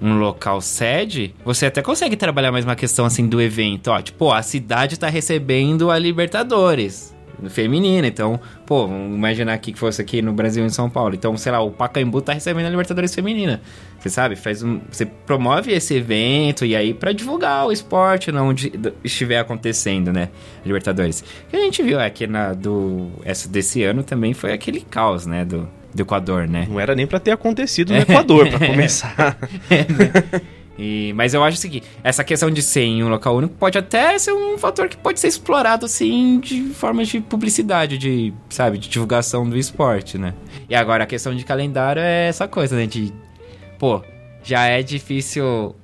[0.00, 3.88] um local sede, você até consegue trabalhar mais uma questão assim do evento.
[3.88, 7.13] Ó, tipo, a cidade tá recebendo a Libertadores
[7.48, 8.06] feminina.
[8.06, 11.14] Então, pô, vamos imaginar aqui que fosse aqui no Brasil e em São Paulo.
[11.14, 13.60] Então, sei lá, o Pacaembu tá recebendo a Libertadores feminina.
[13.98, 14.36] Você sabe?
[14.36, 18.72] Faz um, você promove esse evento e aí pra divulgar o esporte né, onde
[19.02, 20.28] estiver acontecendo, né?
[20.64, 21.20] Libertadores.
[21.20, 25.26] O que a gente viu aqui na do essa desse ano também foi aquele caos,
[25.26, 26.66] né, do do Equador, né?
[26.68, 29.38] Não era nem pra ter acontecido no Equador, pra começar.
[30.78, 33.78] E, mas eu acho o seguinte, essa questão de ser em um local único pode
[33.78, 38.78] até ser um fator que pode ser explorado, assim, de formas de publicidade, de, sabe,
[38.78, 40.34] de divulgação do esporte, né?
[40.68, 43.12] E agora a questão de calendário é essa coisa, né, de,
[43.78, 44.02] pô,
[44.42, 45.76] já é difícil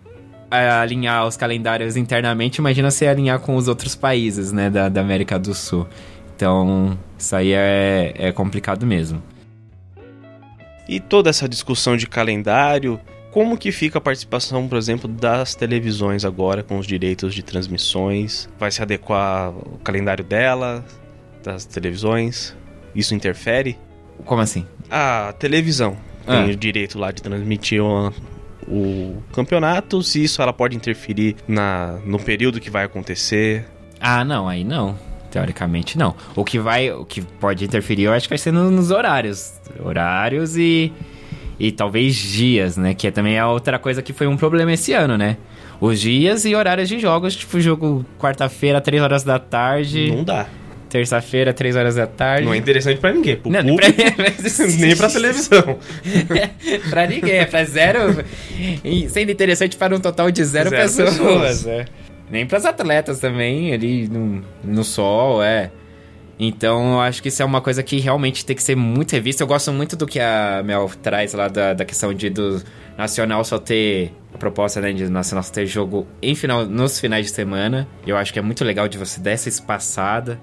[0.51, 5.01] é, alinhar os calendários internamente, imagina você alinhar com os outros países, né, da, da
[5.01, 5.87] América do Sul.
[6.35, 9.23] Então, isso aí é, é complicado mesmo.
[10.89, 12.99] E toda essa discussão de calendário,
[13.31, 18.49] como que fica a participação, por exemplo, das televisões agora com os direitos de transmissões?
[18.59, 20.85] Vai se adequar o calendário dela,
[21.43, 22.57] das televisões?
[22.95, 23.79] Isso interfere?
[24.25, 24.67] Como assim?
[24.91, 26.43] A televisão Ah.
[26.43, 28.13] tem o direito lá de transmitir o,
[28.69, 33.65] o campeonato, se isso ela pode interferir na, no período que vai acontecer.
[34.01, 34.99] Ah, não, aí não.
[35.31, 36.15] Teoricamente não.
[36.35, 39.53] O que vai, o que pode interferir, eu acho que vai ser no- nos horários,
[39.79, 40.93] horários e
[41.61, 42.95] e talvez dias, né?
[42.95, 45.37] Que é também a outra coisa que foi um problema esse ano, né?
[45.81, 50.11] Os dias e horários de jogos, tipo jogo quarta-feira, 3 horas da tarde.
[50.11, 50.47] Não dá.
[50.89, 52.45] Terça-feira, 3 horas da tarde.
[52.45, 53.37] Não é interessante pra ninguém.
[53.37, 55.79] Pro Não, público, pra- nem pra televisão.
[56.91, 58.25] pra ninguém, é pra zero.
[59.09, 61.11] sendo interessante para um total de zero, Zero pessoas.
[61.19, 61.67] pessoas.
[61.67, 61.85] é.
[62.31, 65.71] Nem pras atletas também, ali no, no sol, é.
[66.43, 69.43] Então, eu acho que isso é uma coisa que realmente tem que ser muito revista.
[69.43, 72.63] Eu gosto muito do que a Mel traz lá da, da questão de do
[72.97, 74.15] Nacional só ter.
[74.33, 77.87] A proposta, né, de Nacional só ter jogo em final, nos finais de semana.
[78.07, 80.41] Eu acho que é muito legal de você dar essa espaçada,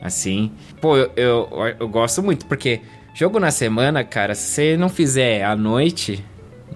[0.00, 0.52] assim.
[0.80, 2.80] Pô, eu, eu, eu gosto muito, porque
[3.12, 6.24] jogo na semana, cara, se você não fizer à noite,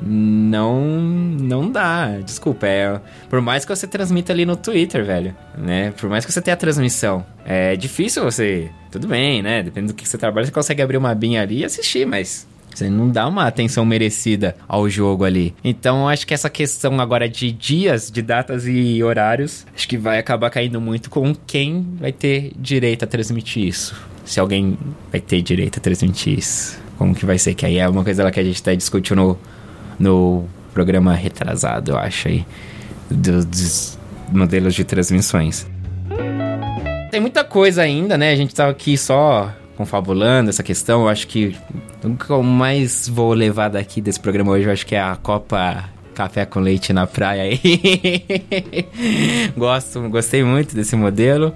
[0.03, 2.19] não não dá.
[2.25, 5.93] Desculpa, é, por mais que você transmita ali no Twitter, velho, né?
[5.93, 9.63] Por mais que você tenha a transmissão, é difícil você, tudo bem, né?
[9.63, 12.91] Dependendo do que você trabalha, você consegue abrir uma binha ali e assistir, mas Você
[12.91, 15.55] não dá uma atenção merecida ao jogo ali.
[15.63, 20.19] Então, acho que essa questão agora de dias, de datas e horários, acho que vai
[20.19, 23.95] acabar caindo muito com quem vai ter direito a transmitir isso.
[24.25, 24.77] Se alguém
[25.13, 26.83] vai ter direito a transmitir isso.
[26.99, 27.55] Como que vai ser?
[27.55, 29.15] Que aí é uma coisa lá que a gente até discutiu
[29.99, 32.45] no, programa retrasado, eu acho aí.
[33.09, 33.99] Dos, dos
[34.33, 35.67] modelos de transmissões.
[37.11, 38.33] Tem muita coisa ainda, né?
[38.33, 41.03] A gente tá aqui só confabulando essa questão.
[41.03, 41.57] Eu acho que
[42.03, 45.15] o que eu mais vou levar daqui desse programa hoje, eu acho que é a
[45.15, 45.85] Copa
[46.15, 47.61] Café com Leite na Praia aí.
[49.57, 51.55] Gosto, gostei muito desse modelo.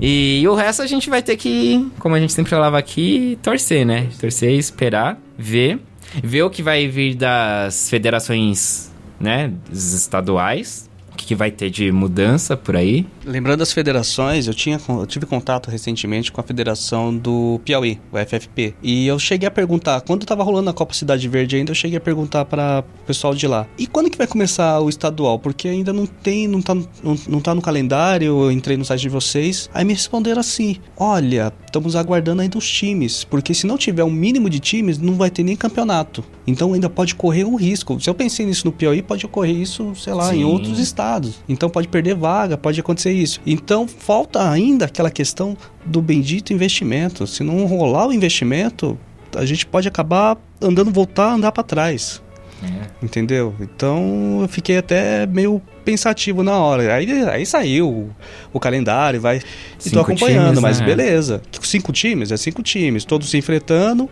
[0.00, 3.38] E, e, o resto a gente vai ter que, como a gente sempre falava aqui,
[3.42, 4.08] torcer, né?
[4.18, 5.78] Torcer, esperar, ver.
[6.22, 9.52] Ver o que vai vir das federações, né?
[9.72, 10.88] Estaduais
[11.24, 13.06] que vai ter de mudança por aí?
[13.24, 18.18] Lembrando as federações, eu, tinha, eu tive contato recentemente com a federação do Piauí, o
[18.18, 18.74] FFP.
[18.82, 21.96] E eu cheguei a perguntar, quando estava rolando a Copa Cidade Verde ainda, eu cheguei
[21.96, 23.66] a perguntar para o pessoal de lá.
[23.78, 25.38] E quando que vai começar o estadual?
[25.38, 29.02] Porque ainda não tem, não tá, não, não tá no calendário, eu entrei no site
[29.02, 29.70] de vocês.
[29.72, 34.10] Aí me responderam assim: olha, estamos aguardando ainda os times, porque se não tiver um
[34.10, 36.24] mínimo de times, não vai ter nem campeonato.
[36.46, 37.98] Então ainda pode correr um risco.
[38.00, 40.40] Se eu pensei nisso no Piauí, pode ocorrer isso, sei lá, Sim.
[40.40, 41.05] em outros estados
[41.48, 43.40] então pode perder vaga, pode acontecer isso.
[43.46, 47.26] Então falta ainda aquela questão do bendito investimento.
[47.26, 48.98] Se não rolar o investimento,
[49.34, 52.22] a gente pode acabar andando, voltar, andar para trás.
[52.62, 53.04] É.
[53.04, 53.54] Entendeu?
[53.60, 56.94] Então eu fiquei até meio pensativo na hora.
[56.94, 58.10] Aí, aí saiu o,
[58.52, 59.40] o calendário, vai.
[59.84, 60.86] E tô acompanhando, times, mas né?
[60.86, 61.42] beleza.
[61.62, 64.08] Cinco times, é cinco times, todos se enfrentando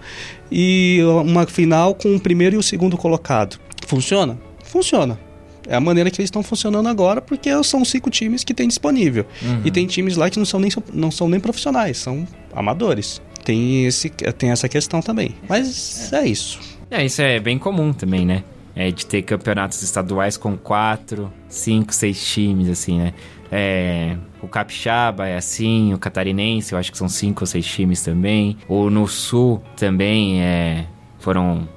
[0.51, 3.59] e uma final com o primeiro e o segundo colocado.
[3.87, 4.39] Funciona?
[4.63, 5.19] Funciona.
[5.67, 9.27] É a maneira que eles estão funcionando agora, porque são cinco times que tem disponível.
[9.43, 9.63] Uhum.
[9.65, 13.21] E tem times lá que não são, nem, não são nem profissionais, são amadores.
[13.45, 15.35] Tem, esse, tem essa questão também.
[15.49, 16.23] Mas é.
[16.23, 16.59] é isso.
[16.91, 18.43] É, isso é bem comum também, né?
[18.77, 23.15] É de ter campeonatos estaduais com quatro, cinco, seis times, assim, né?
[23.51, 28.03] É, o Capixaba é assim, o Catarinense, eu acho que são cinco ou seis times
[28.03, 28.57] também.
[28.67, 30.87] Ou no Sul também é,
[31.19, 31.69] foram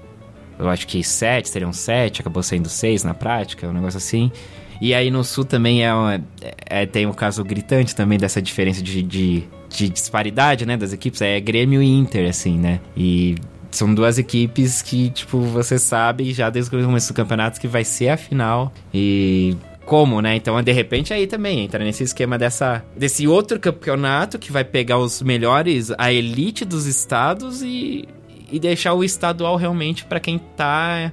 [0.60, 4.32] eu acho que sete, seriam sete, acabou sendo seis na prática, um negócio assim.
[4.80, 6.24] E aí no sul também é, uma,
[6.66, 11.22] é tem um caso gritante também dessa diferença de, de, de, disparidade, né, das equipes.
[11.22, 12.80] É Grêmio e Inter, assim, né?
[12.96, 13.36] E
[13.72, 17.84] são duas equipes que, tipo, você sabe já desde o começo do campeonato que vai
[17.84, 18.72] ser a final.
[18.94, 19.56] E
[19.86, 20.36] como, né?
[20.36, 25.00] Então, de repente, aí também entra nesse esquema dessa, desse outro campeonato que vai pegar
[25.00, 28.08] os melhores, a elite dos estados e
[28.52, 31.12] e deixar o estadual realmente para quem tá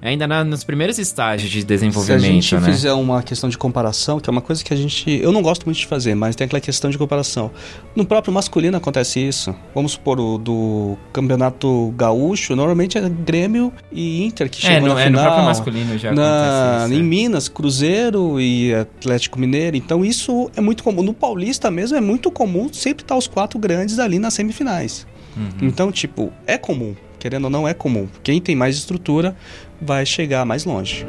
[0.00, 2.72] ainda na, nos primeiros estágios de desenvolvimento, Se a gente né?
[2.72, 5.10] fizer uma questão de comparação, que é uma coisa que a gente...
[5.10, 7.50] Eu não gosto muito de fazer, mas tem aquela questão de comparação.
[7.94, 9.54] No próprio masculino acontece isso.
[9.74, 14.94] Vamos supor, o do campeonato gaúcho, normalmente é Grêmio e Inter que chegam é, no,
[14.94, 15.22] na é, final.
[15.22, 16.94] no próprio masculino já na, acontece isso.
[16.94, 17.08] Em é.
[17.08, 19.76] Minas, Cruzeiro e Atlético Mineiro.
[19.76, 21.02] Então isso é muito comum.
[21.02, 25.06] No Paulista mesmo é muito comum sempre estar os quatro grandes ali nas semifinais.
[25.38, 25.68] Uhum.
[25.68, 26.94] Então, tipo, é comum.
[27.18, 28.08] Querendo ou não, é comum.
[28.22, 29.36] Quem tem mais estrutura
[29.80, 31.06] vai chegar mais longe.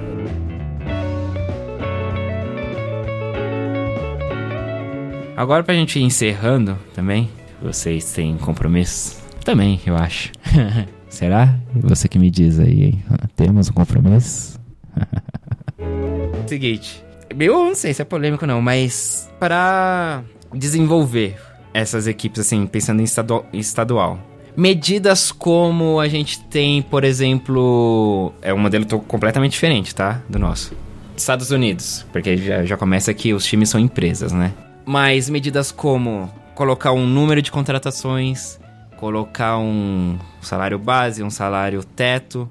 [5.36, 7.30] Agora, pra gente ir encerrando também,
[7.62, 9.22] vocês têm compromisso?
[9.44, 10.32] Também, eu acho.
[11.08, 11.58] Será?
[11.76, 13.04] Você que me diz aí, hein?
[13.36, 14.60] Temos um compromisso?
[16.46, 17.04] Seguinte,
[17.40, 20.24] eu não sei se é polêmico não, mas para
[20.54, 21.38] desenvolver
[21.74, 24.20] essas equipes, assim, pensando em estadual.
[24.56, 28.34] Medidas como a gente tem, por exemplo.
[28.42, 30.22] É um modelo completamente diferente, tá?
[30.28, 30.76] Do nosso.
[31.16, 34.54] Estados Unidos, porque já, já começa que os times são empresas, né?
[34.86, 38.60] Mas medidas como colocar um número de contratações,
[38.98, 42.50] colocar um salário base, um salário teto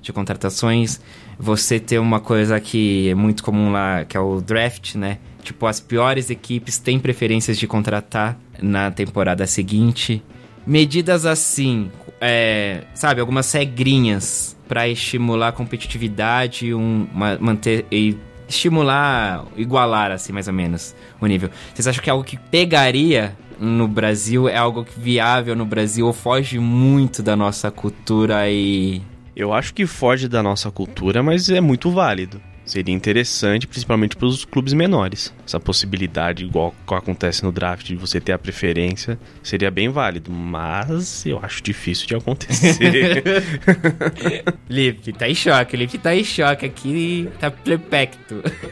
[0.00, 1.00] de contratações,
[1.38, 5.18] você ter uma coisa que é muito comum lá, que é o draft, né?
[5.42, 10.22] Tipo, as piores equipes têm preferências de contratar na temporada seguinte.
[10.66, 11.90] Medidas assim,
[12.20, 17.06] é, sabe, algumas regrinhas para estimular a competitividade, um,
[17.40, 18.16] manter e
[18.48, 21.50] estimular, igualar assim mais ou menos o nível.
[21.74, 26.12] Vocês acham que é algo que pegaria no Brasil, é algo viável no Brasil ou
[26.12, 29.02] foge muito da nossa cultura e
[29.34, 32.40] eu acho que foge da nossa cultura, mas é muito válido.
[32.70, 35.34] Seria interessante, principalmente para os clubes menores.
[35.44, 41.26] Essa possibilidade, igual acontece no draft, de você ter a preferência, seria bem válido, mas
[41.26, 43.24] eu acho difícil de acontecer.
[44.70, 45.76] Lipe, tá em choque.
[45.76, 48.20] Lipe tá em choque aqui tá perplexo.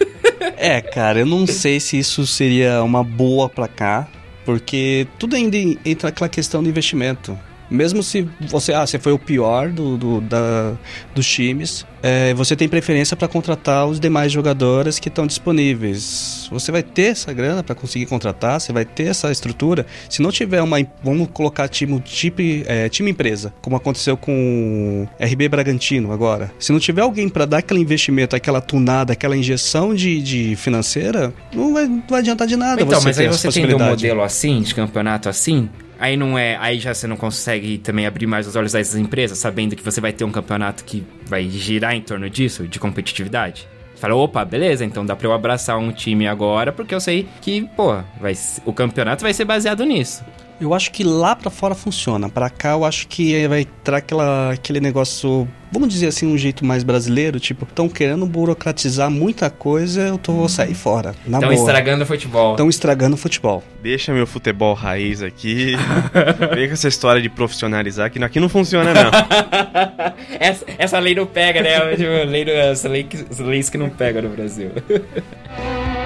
[0.56, 4.06] é, cara, eu não sei se isso seria uma boa pra cá,
[4.44, 7.36] porque tudo ainda entra aquela questão do investimento.
[7.70, 10.74] Mesmo se você, ah, você foi o pior do, do da,
[11.14, 16.48] dos times, é, você tem preferência para contratar os demais jogadores que estão disponíveis.
[16.50, 19.84] Você vai ter essa grana para conseguir contratar, você vai ter essa estrutura.
[20.08, 25.24] Se não tiver uma, vamos colocar time, time, é, time empresa, como aconteceu com o
[25.24, 26.52] RB Bragantino agora.
[26.58, 31.32] Se não tiver alguém para dar aquele investimento, aquela tunada, aquela injeção de, de financeira,
[31.52, 32.80] não vai, não vai adiantar de nada.
[32.80, 35.68] Então, mas aí você tendo um modelo assim, de campeonato assim,
[35.98, 39.38] Aí não é, aí já você não consegue também abrir mais os olhos dessas empresas,
[39.38, 43.68] sabendo que você vai ter um campeonato que vai girar em torno disso, de competitividade.
[43.94, 47.26] Você fala, opa, beleza, então dá pra eu abraçar um time agora, porque eu sei
[47.40, 48.32] que, pô, vai,
[48.64, 50.24] o campeonato vai ser baseado nisso.
[50.60, 52.28] Eu acho que lá para fora funciona.
[52.28, 56.64] Para cá eu acho que vai entrar aquela, aquele negócio, vamos dizer assim, um jeito
[56.64, 61.14] mais brasileiro, tipo, estão querendo burocratizar muita coisa, eu tô vou sair fora.
[61.24, 62.50] Estão estragando o futebol.
[62.52, 63.62] Estão estragando o futebol.
[63.82, 65.76] Deixa meu futebol raiz aqui.
[66.54, 69.10] Vem com essa história de profissionalizar, que aqui não funciona, não.
[70.40, 71.96] essa, essa lei não pega, né?
[71.96, 73.06] Tipo, lei, essa lei,
[73.38, 74.70] leis que não pega no Brasil.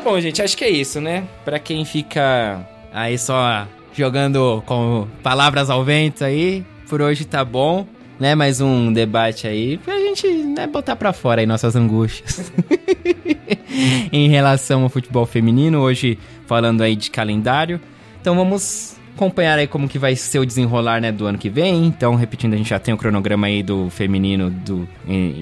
[0.00, 1.24] bom, gente, acho que é isso, né?
[1.44, 7.86] Pra quem fica aí só jogando com palavras ao vento aí, por hoje tá bom,
[8.18, 8.34] né?
[8.34, 12.50] Mais um debate aí pra gente né, botar pra fora aí nossas angústias.
[14.12, 17.80] em relação ao futebol feminino, hoje falando aí de calendário.
[18.20, 21.86] Então vamos acompanhar aí como que vai ser o desenrolar, né, do ano que vem.
[21.86, 24.88] Então, repetindo, a gente já tem o cronograma aí do feminino do,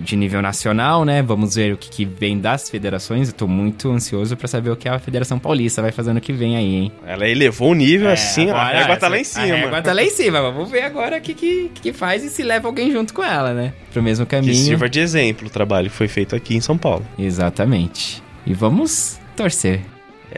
[0.03, 1.23] de nível nacional, né?
[1.23, 3.29] Vamos ver o que, que vem das federações.
[3.29, 6.33] Eu tô muito ansioso para saber o que a Federação Paulista vai fazer ano que
[6.33, 6.93] vem aí, hein?
[7.07, 9.55] Ela elevou o nível é, assim, agora, a régua tá lá em cima.
[9.55, 10.43] A régua tá lá em cima.
[10.43, 13.55] Vamos ver agora o que, que, que faz e se leva alguém junto com ela,
[13.55, 13.73] né?
[13.93, 14.53] Pro mesmo caminho.
[14.53, 17.07] Que sirva de exemplo o trabalho que foi feito aqui em São Paulo.
[17.19, 18.23] Exatamente.
[18.45, 19.81] E vamos torcer.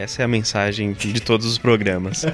[0.01, 2.25] Essa é a mensagem de todos os programas.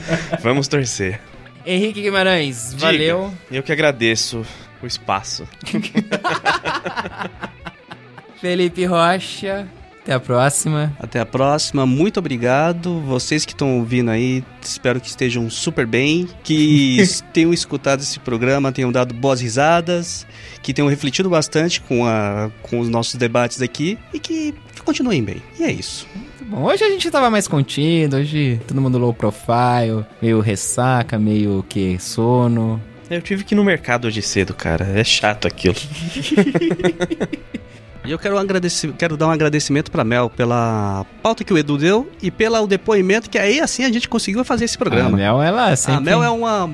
[0.41, 1.19] Vamos torcer.
[1.65, 3.33] Henrique Guimarães, Diga, valeu.
[3.51, 4.45] Eu que agradeço
[4.81, 5.45] o espaço.
[8.39, 9.67] Felipe Rocha,
[10.07, 10.93] até a próxima.
[10.97, 13.01] Até a próxima, muito obrigado.
[13.01, 17.03] Vocês que estão ouvindo aí, espero que estejam super bem, que
[17.33, 20.25] tenham escutado esse programa, tenham dado boas risadas,
[20.63, 24.55] que tenham refletido bastante com, a, com os nossos debates aqui e que
[24.85, 25.43] continuem bem.
[25.59, 26.07] E é isso.
[26.43, 31.65] Bom, hoje a gente tava mais contido, hoje todo mundo low profile, meio ressaca, meio
[31.67, 32.81] que sono.
[33.09, 34.85] Eu tive que ir no mercado hoje cedo, cara.
[34.97, 35.75] É chato aquilo.
[38.07, 41.77] E eu quero, agradecer, quero dar um agradecimento para Mel pela pauta que o Edu
[41.77, 45.09] deu e pelo depoimento que aí assim a gente conseguiu fazer esse programa.
[45.09, 45.97] A Mel, ela sempre...
[45.97, 46.71] A Mel é uma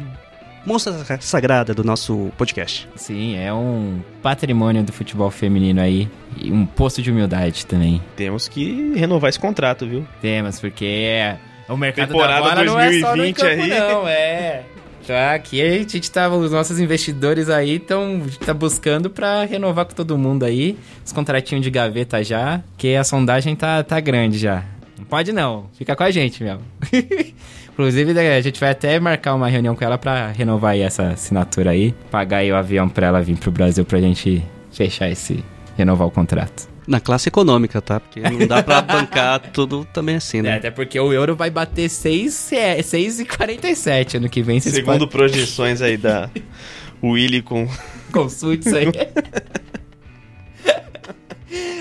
[0.63, 2.87] monstra sagrada do nosso podcast.
[2.95, 6.07] Sim, é um patrimônio do futebol feminino aí.
[6.37, 7.99] E um posto de humildade também.
[8.15, 10.05] Temos que renovar esse contrato, viu?
[10.21, 11.37] Temos, porque é,
[11.67, 13.69] o mercado Temporada da bola 2020 não é só no campo, aí.
[13.69, 14.63] não, é...
[15.05, 19.93] Já aqui a gente tá, os nossos investidores aí estão tá buscando para renovar com
[19.93, 24.63] todo mundo aí, os contratinhos de gaveta já, que a sondagem tá, tá grande já.
[24.97, 26.59] Não pode não, fica com a gente, meu.
[27.73, 31.71] Inclusive, a gente vai até marcar uma reunião com ela para renovar aí essa assinatura
[31.71, 35.43] aí, pagar aí o avião para ela vir pro Brasil pra gente fechar esse,
[35.75, 36.72] renovar o contrato.
[36.85, 37.99] Na classe econômica, tá?
[37.99, 40.49] Porque não dá pra bancar tudo também assim, né?
[40.49, 44.59] É, até porque o euro vai bater 6,47 ano que vem.
[44.59, 45.11] Segundo pode...
[45.11, 46.29] projeções aí da
[47.03, 47.67] Willy com...
[48.11, 48.87] Consulte isso aí.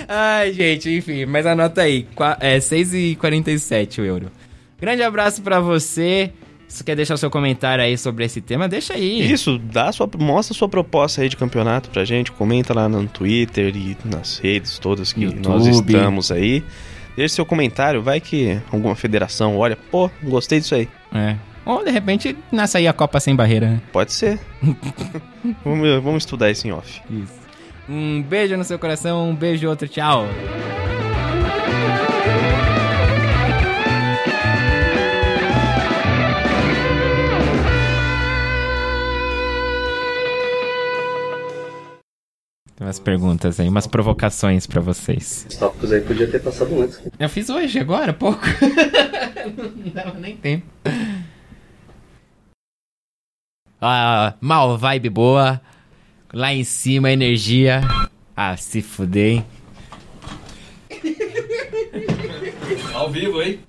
[0.09, 2.07] Ai, gente, enfim, mas anota aí.
[2.41, 4.31] É 6,47 o euro.
[4.81, 6.33] Grande abraço para você.
[6.73, 9.31] Se você quer deixar o seu comentário aí sobre esse tema, deixa aí.
[9.31, 13.77] Isso, dá sua, mostra sua proposta aí de campeonato pra gente, comenta lá no Twitter
[13.77, 15.47] e nas redes todas que YouTube.
[15.47, 16.65] nós estamos aí.
[17.15, 20.89] Deixe seu comentário, vai que alguma federação olha, pô, gostei disso aí.
[21.15, 21.37] É.
[21.67, 23.83] Ou de repente nasce aí a Copa Sem Barreira, né?
[23.93, 24.41] Pode ser.
[25.63, 27.03] vamos, vamos estudar isso em off.
[27.11, 27.35] Isso.
[27.87, 30.27] Um beijo no seu coração, um beijo outro, tchau.
[42.83, 45.47] Umas perguntas aí, umas provocações para vocês.
[45.49, 47.01] Os tópicos aí podia ter passado antes.
[47.19, 48.43] Eu fiz hoje, agora, pouco.
[49.77, 50.67] Não dava nem tempo.
[53.81, 55.61] Ah, mal, vibe boa.
[56.33, 57.83] Lá em cima, energia.
[58.37, 59.47] Ah, se fuder, hein?
[62.95, 63.61] Ao vivo, hein?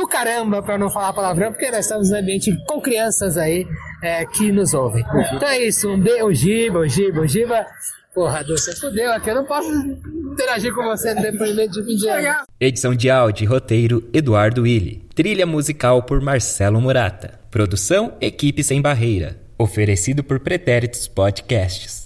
[0.00, 3.66] Do caramba, para não falar palavrão, porque nós estamos no ambiente com crianças aí
[4.02, 5.04] é, que nos ouvem.
[5.34, 7.66] Então é isso, um beijo, Giba, Giba, Giba.
[8.14, 9.30] Porra, Du, você fudeu aqui.
[9.30, 12.44] Eu não posso interagir com você no depoimento de fim de ano.
[12.58, 15.06] Edição de áudio e roteiro Eduardo Willi.
[15.14, 17.38] Trilha musical por Marcelo Murata.
[17.50, 19.38] Produção Equipe Sem Barreira.
[19.56, 21.99] Oferecido por Pretéritos Podcasts.